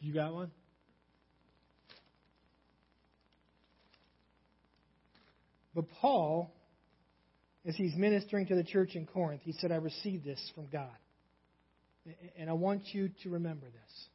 You 0.01 0.15
got 0.15 0.33
one? 0.33 0.51
But 5.79 5.91
Paul, 6.01 6.53
as 7.65 7.77
he's 7.77 7.95
ministering 7.95 8.47
to 8.47 8.57
the 8.57 8.65
church 8.65 8.97
in 8.97 9.07
Corinth, 9.07 9.43
he 9.45 9.53
said, 9.53 9.71
I 9.71 9.77
received 9.77 10.25
this 10.25 10.41
from 10.57 10.67
God. 10.73 10.91
And 12.37 12.51
I 12.51 12.55
want 12.55 12.83
you 12.87 13.11
to 13.23 13.31
remember 13.31 13.67
this. 13.67 14.07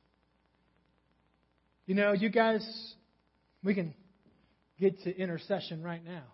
You 1.85 1.95
know, 1.95 2.11
you 2.11 2.27
guys, 2.27 2.67
we 3.63 3.73
can 3.73 3.93
get 4.77 5.03
to 5.03 5.17
intercession 5.17 5.81
right 5.81 6.03
now. 6.03 6.25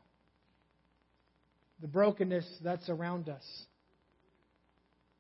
The 1.80 1.88
brokenness 1.88 2.48
that's 2.64 2.90
around 2.90 3.30
us. 3.30 3.46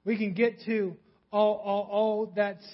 We 0.06 0.17
can 0.17 0.34
get 0.34 0.62
to 0.65 0.98
all, 1.32 1.62
all, 1.63 1.88
all 1.91 2.34
that's 2.36 2.65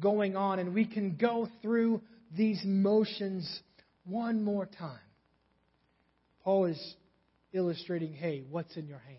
going 0.00 0.34
on, 0.34 0.58
and 0.58 0.74
we 0.74 0.86
can 0.86 1.14
go 1.14 1.48
through 1.62 2.02
these 2.36 2.60
motions 2.64 3.60
one 4.04 4.42
more 4.42 4.66
time. 4.66 4.98
Paul 6.44 6.66
is 6.66 6.94
illustrating 7.52 8.12
hey, 8.14 8.42
what's 8.50 8.76
in 8.76 8.86
your 8.86 8.98
hands? 8.98 9.18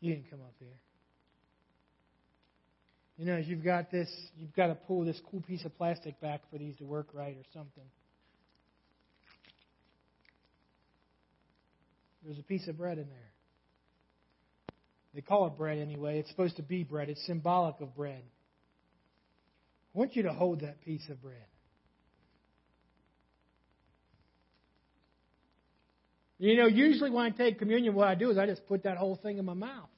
You 0.00 0.14
can 0.14 0.24
come 0.30 0.40
up 0.40 0.54
here. 0.58 0.68
You 3.18 3.26
know, 3.26 3.36
you've 3.36 3.64
got 3.64 3.90
this, 3.90 4.08
you've 4.38 4.54
got 4.54 4.68
to 4.68 4.76
pull 4.76 5.04
this 5.04 5.20
cool 5.28 5.40
piece 5.40 5.64
of 5.64 5.76
plastic 5.76 6.20
back 6.20 6.42
for 6.52 6.58
these 6.58 6.76
to 6.76 6.84
work 6.84 7.08
right 7.12 7.36
or 7.36 7.44
something. 7.52 7.82
There's 12.24 12.38
a 12.38 12.44
piece 12.44 12.68
of 12.68 12.78
bread 12.78 12.98
in 12.98 13.08
there. 13.08 13.30
They 15.14 15.20
call 15.20 15.48
it 15.48 15.56
bread 15.56 15.78
anyway. 15.78 16.20
It's 16.20 16.28
supposed 16.30 16.56
to 16.56 16.62
be 16.62 16.84
bread, 16.84 17.08
it's 17.08 17.24
symbolic 17.26 17.80
of 17.80 17.96
bread. 17.96 18.22
I 19.98 20.00
want 20.00 20.14
you 20.14 20.22
to 20.22 20.32
hold 20.32 20.60
that 20.60 20.80
piece 20.82 21.04
of 21.10 21.20
bread. 21.20 21.34
You 26.38 26.56
know, 26.56 26.68
usually 26.68 27.10
when 27.10 27.26
I 27.26 27.30
take 27.30 27.58
communion, 27.58 27.96
what 27.96 28.06
I 28.06 28.14
do 28.14 28.30
is 28.30 28.38
I 28.38 28.46
just 28.46 28.64
put 28.68 28.84
that 28.84 28.96
whole 28.96 29.16
thing 29.16 29.38
in 29.38 29.44
my 29.44 29.54
mouth. 29.54 29.88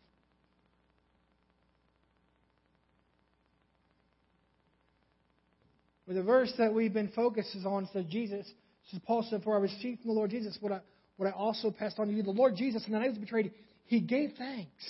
But 6.07 6.15
the 6.15 6.23
verse 6.23 6.51
that 6.57 6.73
we've 6.73 6.95
been 6.95 7.13
focused 7.15 7.55
on 7.67 7.87
says 7.93 8.07
Jesus, 8.09 8.47
says 8.91 9.01
Paul 9.07 9.27
said, 9.29 9.43
For 9.45 9.55
I 9.55 9.61
received 9.61 10.01
from 10.01 10.09
the 10.09 10.15
Lord 10.15 10.31
Jesus 10.31 10.57
what 10.63 10.73
I, 10.73 10.81
what 11.19 11.27
I 11.27 11.33
also 11.33 11.71
passed 11.71 11.99
on 11.99 12.07
to 12.07 12.13
you. 12.15 12.23
The 12.23 12.31
Lord 12.31 12.57
Jesus, 12.57 12.87
and 12.87 12.95
the 12.95 13.01
night 13.01 13.05
he 13.05 13.11
was 13.11 13.19
betrayed, 13.19 13.53
he 13.85 14.01
gave 14.01 14.31
thanks. 14.39 14.83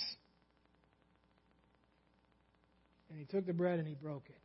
And 3.11 3.19
he 3.19 3.25
took 3.25 3.45
the 3.45 3.53
bread 3.53 3.81
and 3.81 3.89
he 3.89 3.97
broke 3.97 4.27
it. 4.29 4.37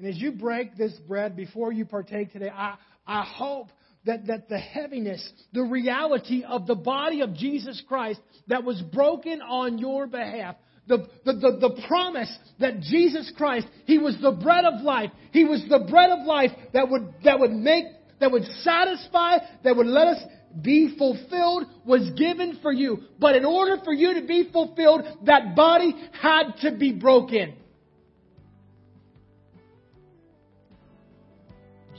And 0.00 0.08
as 0.08 0.16
you 0.16 0.32
break 0.32 0.78
this 0.78 0.94
bread 1.06 1.36
before 1.36 1.72
you 1.72 1.84
partake 1.84 2.32
today, 2.32 2.48
I, 2.48 2.76
I 3.06 3.22
hope 3.22 3.68
that, 4.06 4.28
that 4.28 4.48
the 4.48 4.56
heaviness, 4.56 5.30
the 5.52 5.62
reality 5.62 6.42
of 6.42 6.66
the 6.66 6.74
body 6.74 7.20
of 7.20 7.34
Jesus 7.34 7.82
Christ 7.86 8.18
that 8.46 8.64
was 8.64 8.80
broken 8.80 9.42
on 9.42 9.76
your 9.76 10.06
behalf, 10.06 10.56
the, 10.86 11.06
the, 11.26 11.34
the, 11.34 11.58
the, 11.60 11.82
promise 11.86 12.34
that 12.60 12.80
Jesus 12.80 13.30
Christ, 13.36 13.66
He 13.84 13.98
was 13.98 14.16
the 14.22 14.32
bread 14.32 14.64
of 14.64 14.80
life. 14.80 15.10
He 15.32 15.44
was 15.44 15.62
the 15.68 15.86
bread 15.90 16.08
of 16.08 16.26
life 16.26 16.52
that 16.72 16.88
would, 16.88 17.12
that 17.24 17.38
would 17.38 17.52
make, 17.52 17.84
that 18.20 18.32
would 18.32 18.44
satisfy, 18.62 19.36
that 19.64 19.76
would 19.76 19.86
let 19.86 20.06
us 20.06 20.22
be 20.62 20.96
fulfilled 20.96 21.66
was 21.84 22.10
given 22.16 22.58
for 22.62 22.72
you. 22.72 23.02
But 23.18 23.36
in 23.36 23.44
order 23.44 23.76
for 23.84 23.92
you 23.92 24.14
to 24.14 24.26
be 24.26 24.48
fulfilled, 24.50 25.02
that 25.26 25.54
body 25.54 25.94
had 26.18 26.52
to 26.62 26.72
be 26.72 26.92
broken. 26.92 27.56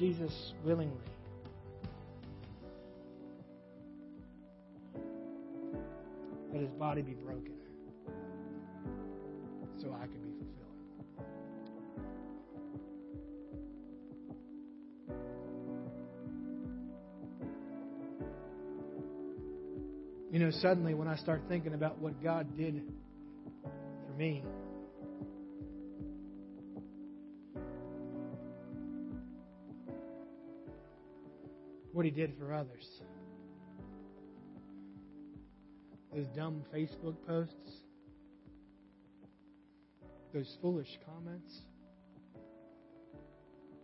Jesus 0.01 0.53
willingly. 0.65 0.97
Let 6.51 6.61
his 6.63 6.71
body 6.71 7.03
be 7.03 7.11
broken 7.11 7.53
so 9.79 9.93
I 9.93 10.07
can 10.07 10.17
be 10.23 10.31
fulfilled. 10.39 11.27
You 20.31 20.39
know, 20.39 20.49
suddenly 20.49 20.95
when 20.95 21.07
I 21.07 21.15
start 21.17 21.43
thinking 21.47 21.75
about 21.75 21.99
what 21.99 22.23
God 22.23 22.57
did 22.57 22.81
for 23.61 24.17
me, 24.17 24.43
what 32.01 32.05
he 32.07 32.09
did 32.09 32.33
for 32.39 32.51
others. 32.51 32.87
Those 36.11 36.25
dumb 36.35 36.63
Facebook 36.73 37.13
posts, 37.27 37.83
those 40.33 40.57
foolish 40.63 40.97
comments, 41.05 41.53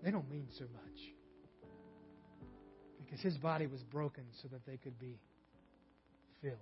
they 0.03 0.09
don't 0.09 0.27
mean 0.31 0.47
so 0.57 0.63
much. 0.63 0.99
Because 3.05 3.21
his 3.21 3.37
body 3.37 3.67
was 3.67 3.83
broken 3.83 4.23
so 4.41 4.47
that 4.47 4.65
they 4.65 4.77
could 4.77 4.97
be 4.97 5.19
filled. 6.41 6.57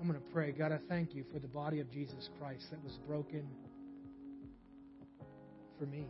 I'm 0.00 0.08
going 0.08 0.18
to 0.18 0.26
pray. 0.32 0.52
God, 0.52 0.72
I 0.72 0.78
thank 0.88 1.14
you 1.14 1.26
for 1.30 1.40
the 1.40 1.48
body 1.48 1.80
of 1.80 1.90
Jesus 1.90 2.30
Christ 2.40 2.70
that 2.70 2.82
was 2.82 2.98
broken 3.06 3.46
for 5.78 5.86
me. 5.86 6.06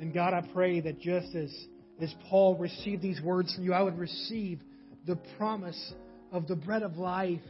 And 0.00 0.14
God, 0.14 0.32
I 0.32 0.42
pray 0.54 0.80
that 0.80 0.98
just 0.98 1.34
as, 1.34 1.54
as 2.00 2.14
Paul 2.28 2.56
received 2.56 3.02
these 3.02 3.20
words 3.20 3.54
from 3.54 3.64
you, 3.64 3.74
I 3.74 3.82
would 3.82 3.98
receive 3.98 4.60
the 5.06 5.16
promise 5.36 5.92
of 6.32 6.46
the 6.46 6.56
bread 6.56 6.82
of 6.82 6.96
life 6.96 7.42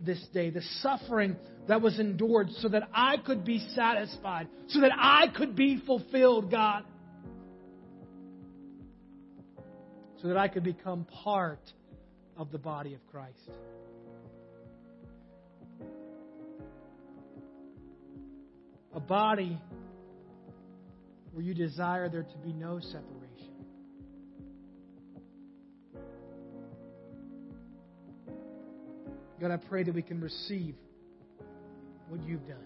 this 0.00 0.20
day, 0.32 0.48
the 0.48 0.62
suffering 0.80 1.36
that 1.68 1.82
was 1.82 2.00
endured 2.00 2.50
so 2.60 2.68
that 2.68 2.88
I 2.94 3.18
could 3.18 3.44
be 3.44 3.58
satisfied, 3.74 4.48
so 4.68 4.80
that 4.80 4.92
I 4.96 5.26
could 5.28 5.54
be 5.54 5.82
fulfilled, 5.84 6.50
God. 6.50 6.84
So 10.22 10.28
that 10.28 10.38
I 10.38 10.48
could 10.48 10.64
become 10.64 11.06
part 11.22 11.60
of 12.36 12.50
the 12.50 12.58
body 12.58 12.94
of 12.94 13.00
Christ. 13.10 13.38
A 18.92 19.00
body 19.00 19.58
where 21.32 21.44
you 21.44 21.54
desire 21.54 22.08
there 22.08 22.24
to 22.24 22.38
be 22.38 22.52
no 22.52 22.80
separation. 22.80 23.20
God, 29.40 29.52
I 29.52 29.56
pray 29.56 29.84
that 29.84 29.94
we 29.94 30.02
can 30.02 30.20
receive 30.20 30.74
what 32.08 32.22
you've 32.26 32.46
done. 32.46 32.58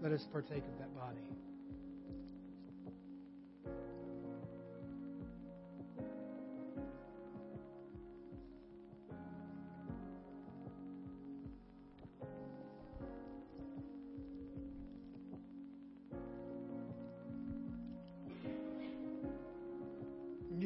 Let 0.00 0.12
us 0.12 0.24
partake 0.32 0.64
of 0.64 0.78
that 0.78 0.93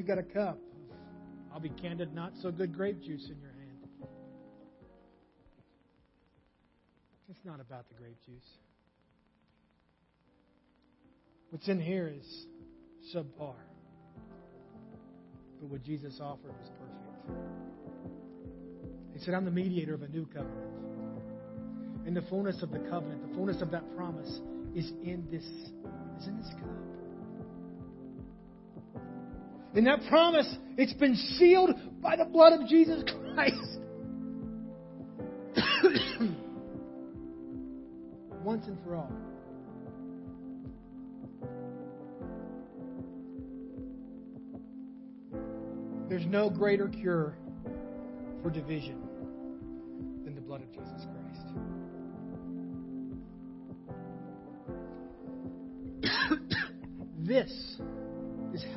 got 0.09 0.19
a 0.19 0.23
cup. 0.23 0.59
I'll 1.53 1.61
be 1.61 1.69
candid, 1.69 2.15
not 2.15 2.33
so 2.41 2.51
good 2.51 2.75
grape 2.75 3.03
juice 3.03 3.29
in 3.31 3.39
your 3.41 3.53
hand. 3.53 4.09
It's 7.29 7.45
not 7.45 7.61
about 7.61 7.87
the 7.91 7.95
grape 7.95 8.17
juice. 8.25 8.49
What's 11.51 11.69
in 11.69 11.79
here 11.79 12.09
is 12.09 12.47
subpar. 13.15 13.53
But 15.61 15.69
what 15.69 15.83
Jesus 15.83 16.19
offered 16.23 16.55
was 16.59 16.71
perfect. 16.79 17.39
He 19.13 19.19
said, 19.19 19.35
I'm 19.35 19.45
the 19.45 19.51
mediator 19.51 19.93
of 19.93 20.03
a 20.03 20.09
new 20.09 20.25
covenant. 20.25 20.57
And 22.07 22.17
the 22.17 22.23
fullness 22.23 22.63
of 22.63 22.71
the 22.71 22.79
covenant, 22.79 23.29
the 23.29 23.35
fullness 23.35 23.61
of 23.61 23.71
that 23.73 23.85
promise 23.95 24.41
is 24.75 24.91
in 25.03 25.29
this, 25.31 25.45
is 25.45 26.29
in 26.29 26.39
this 26.39 26.49
cup. 26.55 26.98
In 29.75 29.85
that 29.85 30.01
promise, 30.09 30.57
it's 30.77 30.93
been 30.95 31.15
sealed 31.15 31.71
by 32.01 32.17
the 32.17 32.25
blood 32.25 32.53
of 32.53 32.67
Jesus 32.69 33.03
Christ. 33.05 33.79
Once 38.45 38.67
and 38.67 38.79
for 38.85 38.97
all. 38.97 39.13
There's 46.09 46.27
no 46.27 46.49
greater 46.49 46.89
cure 46.89 47.37
for 48.43 48.51
division 48.51 49.08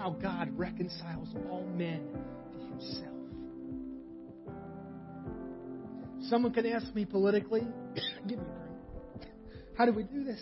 how 0.02 0.10
God 0.10 0.50
reconciles 0.58 1.30
all 1.48 1.64
men 1.76 2.02
to 2.54 2.60
himself. 2.66 3.14
Someone 6.22 6.52
can 6.54 6.66
ask 6.66 6.92
me 6.96 7.06
politically, 7.06 7.62
give 8.28 8.40
me 8.40 8.46
a 8.46 8.58
drink. 8.58 9.32
How 9.78 9.86
do 9.86 9.92
we 9.94 10.02
do 10.02 10.24
this? 10.24 10.42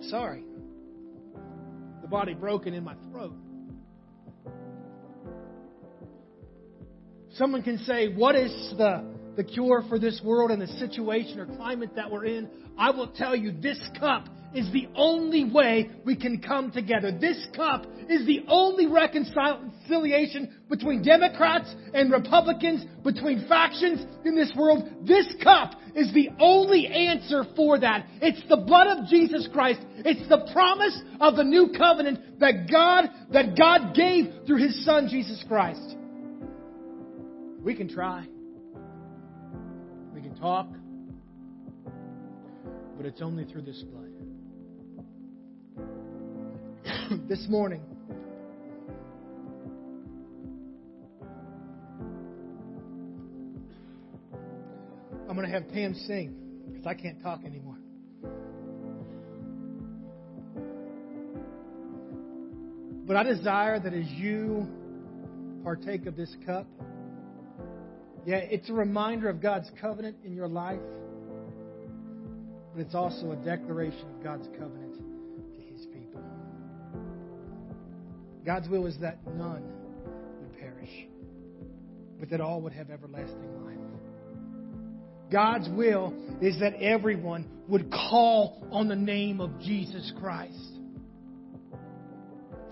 Sorry. 0.10 0.42
The 2.00 2.08
body 2.08 2.34
broken 2.34 2.74
in 2.74 2.82
my 2.82 2.96
throat. 3.12 3.36
Someone 7.34 7.62
can 7.62 7.78
say, 7.78 8.12
What 8.12 8.34
is 8.34 8.50
the, 8.76 9.04
the 9.36 9.44
cure 9.44 9.82
for 9.88 9.98
this 9.98 10.20
world 10.24 10.50
and 10.50 10.60
the 10.60 10.66
situation 10.66 11.40
or 11.40 11.46
climate 11.46 11.90
that 11.96 12.10
we're 12.10 12.26
in? 12.26 12.48
I 12.78 12.90
will 12.90 13.08
tell 13.08 13.34
you, 13.36 13.52
this 13.52 13.80
cup 13.98 14.28
is 14.54 14.70
the 14.72 14.88
only 14.94 15.44
way 15.44 15.90
we 16.04 16.16
can 16.16 16.40
come 16.40 16.70
together. 16.70 17.16
This 17.18 17.46
cup 17.56 17.86
is 18.08 18.26
the 18.26 18.44
only 18.48 18.86
reconciliation 18.86 20.54
between 20.68 21.02
Democrats 21.02 21.74
and 21.94 22.12
Republicans, 22.12 22.84
between 23.02 23.46
factions 23.48 24.04
in 24.24 24.36
this 24.36 24.52
world. 24.56 25.06
This 25.06 25.32
cup 25.42 25.72
is 25.94 26.12
the 26.12 26.28
only 26.38 26.86
answer 26.86 27.44
for 27.56 27.78
that. 27.80 28.06
It's 28.20 28.46
the 28.48 28.58
blood 28.58 28.98
of 28.98 29.08
Jesus 29.08 29.48
Christ. 29.52 29.80
It's 29.98 30.28
the 30.28 30.48
promise 30.52 31.00
of 31.20 31.36
the 31.36 31.44
new 31.44 31.70
covenant 31.76 32.40
that 32.40 32.70
God, 32.70 33.06
that 33.32 33.56
God 33.56 33.94
gave 33.94 34.46
through 34.46 34.58
His 34.58 34.84
Son, 34.84 35.08
Jesus 35.08 35.42
Christ. 35.48 35.96
We 37.62 37.74
can 37.74 37.88
try. 37.88 38.26
Talk. 40.42 40.66
But 42.96 43.06
it's 43.06 43.22
only 43.22 43.44
through 43.44 43.62
this 43.62 43.84
blood. 43.84 44.08
this 47.28 47.46
morning, 47.48 47.80
I'm 55.28 55.36
going 55.36 55.46
to 55.46 55.54
have 55.54 55.68
Pam 55.68 55.94
sing 55.94 56.34
because 56.72 56.86
I 56.86 56.94
can't 56.94 57.22
talk 57.22 57.44
anymore. 57.44 57.78
But 63.06 63.14
I 63.14 63.22
desire 63.22 63.78
that 63.78 63.94
as 63.94 64.10
you 64.10 64.66
partake 65.62 66.06
of 66.06 66.16
this 66.16 66.34
cup, 66.44 66.66
yeah, 68.24 68.36
it's 68.36 68.68
a 68.70 68.72
reminder 68.72 69.28
of 69.28 69.40
God's 69.40 69.70
covenant 69.80 70.16
in 70.24 70.34
your 70.34 70.48
life, 70.48 70.80
but 72.72 72.80
it's 72.80 72.94
also 72.94 73.32
a 73.32 73.36
declaration 73.36 74.08
of 74.16 74.22
God's 74.22 74.46
covenant 74.58 74.94
to 74.96 75.60
His 75.60 75.86
people. 75.86 76.22
God's 78.44 78.68
will 78.68 78.86
is 78.86 78.96
that 79.00 79.18
none 79.34 79.64
would 80.40 80.58
perish, 80.58 81.06
but 82.20 82.30
that 82.30 82.40
all 82.40 82.60
would 82.62 82.72
have 82.72 82.90
everlasting 82.90 83.64
life. 83.64 83.78
God's 85.32 85.68
will 85.70 86.14
is 86.42 86.60
that 86.60 86.74
everyone 86.74 87.48
would 87.66 87.90
call 87.90 88.66
on 88.70 88.88
the 88.88 88.96
name 88.96 89.40
of 89.40 89.58
Jesus 89.60 90.12
Christ. 90.20 90.72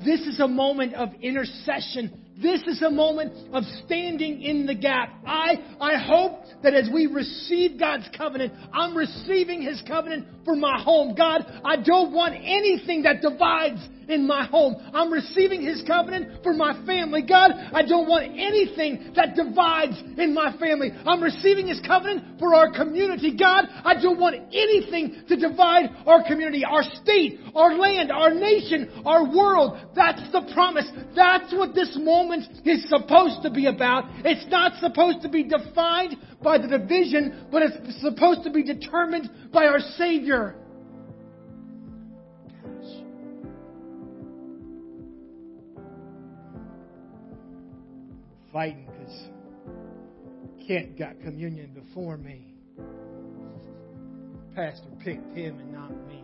This 0.04 0.20
is 0.20 0.40
a 0.40 0.48
moment 0.48 0.94
of 0.94 1.08
intercession. 1.22 2.19
This 2.36 2.62
is 2.66 2.80
a 2.82 2.90
moment 2.90 3.32
of 3.52 3.64
standing 3.84 4.40
in 4.42 4.66
the 4.66 4.74
gap. 4.74 5.12
I, 5.26 5.76
I 5.80 5.96
hope 5.96 6.44
that 6.62 6.74
as 6.74 6.88
we 6.92 7.06
receive 7.06 7.78
God's 7.78 8.08
covenant, 8.16 8.52
I'm 8.72 8.96
receiving 8.96 9.62
His 9.62 9.82
covenant 9.86 10.26
for 10.44 10.56
my 10.56 10.82
home. 10.82 11.14
God, 11.14 11.44
I 11.64 11.76
don't 11.76 12.12
want 12.12 12.34
anything 12.34 13.02
that 13.02 13.22
divides 13.22 13.80
in 14.10 14.26
my 14.26 14.44
home. 14.44 14.76
I'm 14.92 15.12
receiving 15.12 15.62
His 15.62 15.82
covenant 15.86 16.42
for 16.42 16.52
my 16.52 16.74
family. 16.84 17.22
God, 17.22 17.52
I 17.72 17.82
don't 17.82 18.08
want 18.08 18.26
anything 18.32 19.12
that 19.14 19.36
divides 19.36 19.96
in 20.18 20.34
my 20.34 20.56
family. 20.58 20.90
I'm 21.06 21.22
receiving 21.22 21.68
His 21.68 21.80
covenant 21.86 22.38
for 22.40 22.54
our 22.54 22.72
community. 22.72 23.36
God, 23.36 23.66
I 23.84 23.94
don't 24.00 24.18
want 24.18 24.36
anything 24.52 25.22
to 25.28 25.36
divide 25.36 25.90
our 26.06 26.24
community, 26.26 26.64
our 26.64 26.82
state, 26.82 27.38
our 27.54 27.74
land, 27.76 28.10
our 28.10 28.34
nation, 28.34 28.90
our 29.06 29.24
world. 29.24 29.78
That's 29.94 30.20
the 30.32 30.50
promise. 30.52 30.90
That's 31.14 31.52
what 31.52 31.74
this 31.74 31.96
moment 32.00 32.66
is 32.66 32.88
supposed 32.88 33.42
to 33.42 33.50
be 33.50 33.66
about. 33.66 34.04
It's 34.24 34.50
not 34.50 34.80
supposed 34.80 35.22
to 35.22 35.28
be 35.28 35.44
defined 35.44 36.16
by 36.42 36.58
the 36.58 36.66
division, 36.66 37.46
but 37.52 37.62
it's 37.62 38.00
supposed 38.00 38.44
to 38.44 38.50
be 38.50 38.62
determined 38.62 39.30
by 39.52 39.66
our 39.66 39.80
Savior. 39.98 40.29
Savior. 40.30 40.54
Gosh. 42.62 43.02
Fighting 48.52 48.86
because 48.86 49.28
Kent 50.68 50.96
got 50.96 51.20
communion 51.20 51.72
before 51.74 52.16
me. 52.16 52.54
Pastor 54.54 54.88
picked 55.04 55.36
him 55.36 55.58
and 55.58 55.72
not 55.72 55.90
me. 56.06 56.22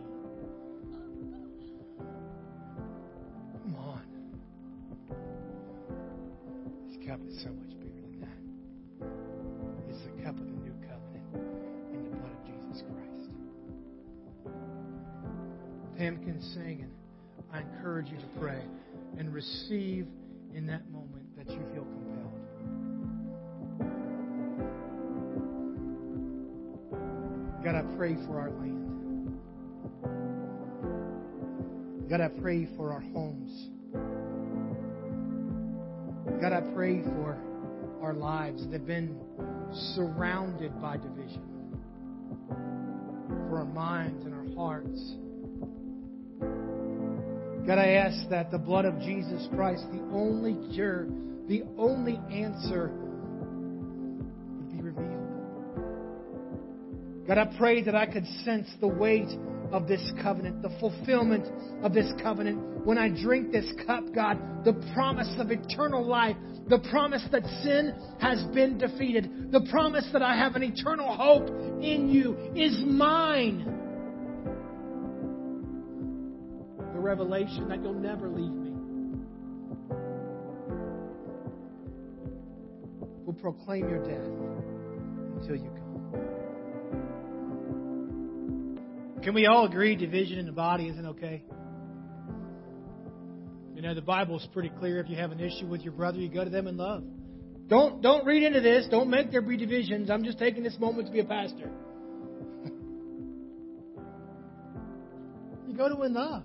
Come 3.64 3.76
on. 3.76 4.02
This 6.88 7.08
cup 7.08 7.20
is 7.28 7.42
so 7.42 7.48
much. 7.50 7.65
Pam 15.98 16.18
can 16.18 16.40
sing, 16.52 16.82
and 16.82 16.92
I 17.50 17.61
encourage 17.61 18.09
you 18.09 18.18
to 18.18 18.26
pray 18.38 18.62
and 19.18 19.32
receive 19.32 20.06
in 20.54 20.66
that 20.66 20.90
moment 20.90 21.24
that 21.38 21.48
you 21.48 21.59
feel 21.72 21.85
compelled. 21.85 22.32
God, 27.64 27.74
I 27.74 27.82
pray 27.96 28.14
for 28.26 28.38
our 28.38 28.50
land. 28.50 29.40
God, 32.11 32.20
I 32.20 32.28
pray 32.28 32.68
for 32.76 32.92
our 32.92 33.00
homes. 33.00 33.70
God, 36.42 36.52
I 36.52 36.61
pray 36.74 37.02
for 37.02 37.38
our 38.02 38.12
lives 38.12 38.64
that 38.66 38.72
have 38.74 38.87
been 38.87 39.18
surrounded 39.94 40.78
by 40.80 40.98
division. 40.98 41.42
For 43.48 43.59
our 43.59 43.64
minds 43.64 44.26
and 44.26 44.35
our 44.35 44.54
hearts. 44.54 45.16
God, 47.66 47.79
I 47.79 47.94
ask 47.94 48.29
that 48.31 48.52
the 48.52 48.59
blood 48.59 48.85
of 48.85 49.00
Jesus 49.00 49.48
Christ, 49.52 49.85
the 49.90 50.02
only 50.12 50.57
cure, 50.72 51.09
the 51.48 51.64
only 51.76 52.20
answer, 52.31 52.92
would 54.57 54.70
be 54.70 54.81
revealed. 54.81 55.26
God, 57.26 57.38
I 57.38 57.46
pray 57.59 57.83
that 57.83 57.96
I 57.96 58.07
could 58.07 58.24
sense 58.44 58.68
the 58.81 58.87
weight 58.87 59.26
of 59.72 59.88
this 59.88 60.12
covenant, 60.22 60.62
the 60.62 60.70
fulfillment 60.79 61.44
of 61.83 61.92
this 61.92 62.09
covenant. 62.22 62.87
When 62.87 62.98
I 62.98 63.09
drink 63.09 63.50
this 63.50 63.68
cup, 63.85 64.05
God, 64.14 64.64
the 64.64 64.74
promise 64.94 65.35
of 65.38 65.50
eternal 65.50 66.07
life, 66.07 66.37
the 66.68 66.79
promise 66.90 67.26
that 67.33 67.44
sin 67.64 67.94
has 68.20 68.44
been 68.55 68.79
defeated, 68.79 69.50
the 69.50 69.66
promise 69.72 70.09
that 70.12 70.22
I 70.22 70.37
have 70.37 70.55
an 70.55 70.62
eternal 70.62 71.16
hope 71.16 71.48
in 71.83 72.09
you 72.09 72.37
is 72.55 72.79
mine. 72.87 73.75
Revelation 77.16 77.68
that 77.68 77.83
you'll 77.83 77.94
never 77.94 78.29
leave 78.29 78.52
me. 78.52 78.72
Will 83.24 83.33
proclaim 83.33 83.88
your 83.88 84.05
death 84.05 84.29
until 85.40 85.57
you 85.57 85.70
come. 85.70 85.83
Can 89.22 89.33
we 89.35 89.46
all 89.46 89.64
agree 89.64 89.96
division 89.96 90.38
in 90.38 90.44
the 90.46 90.52
body 90.52 90.88
isn't 90.88 91.07
okay? 91.07 91.42
You 93.74 93.81
know, 93.83 93.94
the 93.94 94.02
Bible 94.02 94.38
is 94.38 94.46
pretty 94.52 94.70
clear. 94.79 95.00
If 95.00 95.09
you 95.09 95.16
have 95.16 95.33
an 95.33 95.40
issue 95.40 95.66
with 95.66 95.81
your 95.83 95.94
brother, 95.94 96.18
you 96.18 96.29
go 96.29 96.44
to 96.44 96.50
them 96.50 96.66
in 96.66 96.76
love. 96.76 97.02
Don't, 97.66 98.02
don't 98.02 98.26
read 98.26 98.42
into 98.42 98.61
this. 98.61 98.87
Don't 98.90 99.09
make 99.09 99.33
there 99.33 99.40
be 99.40 99.57
divisions. 99.57 100.11
I'm 100.11 100.22
just 100.22 100.38
taking 100.38 100.62
this 100.62 100.79
moment 100.79 101.09
to 101.09 101.12
be 101.12 101.20
a 101.20 101.24
pastor. 101.24 101.70
you 105.66 105.76
go 105.76 105.88
to 105.88 106.02
in 106.02 106.12
love. 106.12 106.44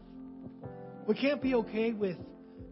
We 1.12 1.18
can't 1.18 1.42
be 1.42 1.56
okay 1.56 1.92
with, 1.92 2.16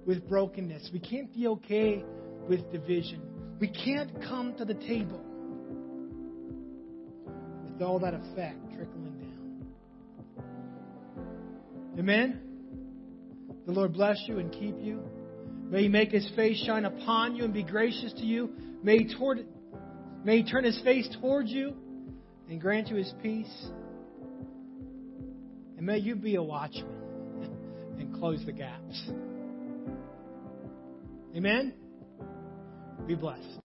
with 0.06 0.26
brokenness. 0.30 0.92
We 0.94 1.00
can't 1.02 1.34
be 1.34 1.48
okay 1.48 2.06
with 2.48 2.72
division. 2.72 3.22
We 3.60 3.68
can't 3.68 4.10
come 4.22 4.56
to 4.60 4.64
the 4.64 4.76
table 4.76 5.22
with 7.66 7.82
all 7.82 8.00
that 8.00 8.14
effect 8.14 8.60
trickling 8.74 9.18
down. 9.20 9.66
Amen? 12.00 12.42
The 13.66 13.74
Lord 13.74 13.92
bless 13.92 14.18
you 14.26 14.40
and 14.40 14.54
keep 14.54 14.80
you. 14.80 15.04
May 15.70 15.82
He 15.82 15.90
make 15.90 16.12
His 16.12 16.26
face 16.34 16.64
shine 16.66 16.86
upon 16.86 17.36
you 17.36 17.44
and 17.44 17.54
be 17.54 17.64
gracious 17.64 18.14
to 18.14 18.26
you. 18.26 18.52
May 18.82 19.00
He, 19.00 19.14
toward, 19.18 19.46
may 20.24 20.44
he 20.44 20.50
turn 20.50 20.64
His 20.64 20.80
face 20.80 21.14
towards 21.20 21.52
you 21.52 21.76
and 22.48 22.62
grant 22.62 22.88
you 22.88 22.96
His 22.96 23.14
peace. 23.22 23.66
And 25.76 25.86
may 25.86 25.98
you 25.98 26.16
be 26.16 26.36
a 26.36 26.42
watchman 26.42 26.99
close 28.20 28.46
the 28.46 28.52
gaps. 28.52 29.10
Amen? 31.36 31.74
Be 33.08 33.16
blessed. 33.16 33.59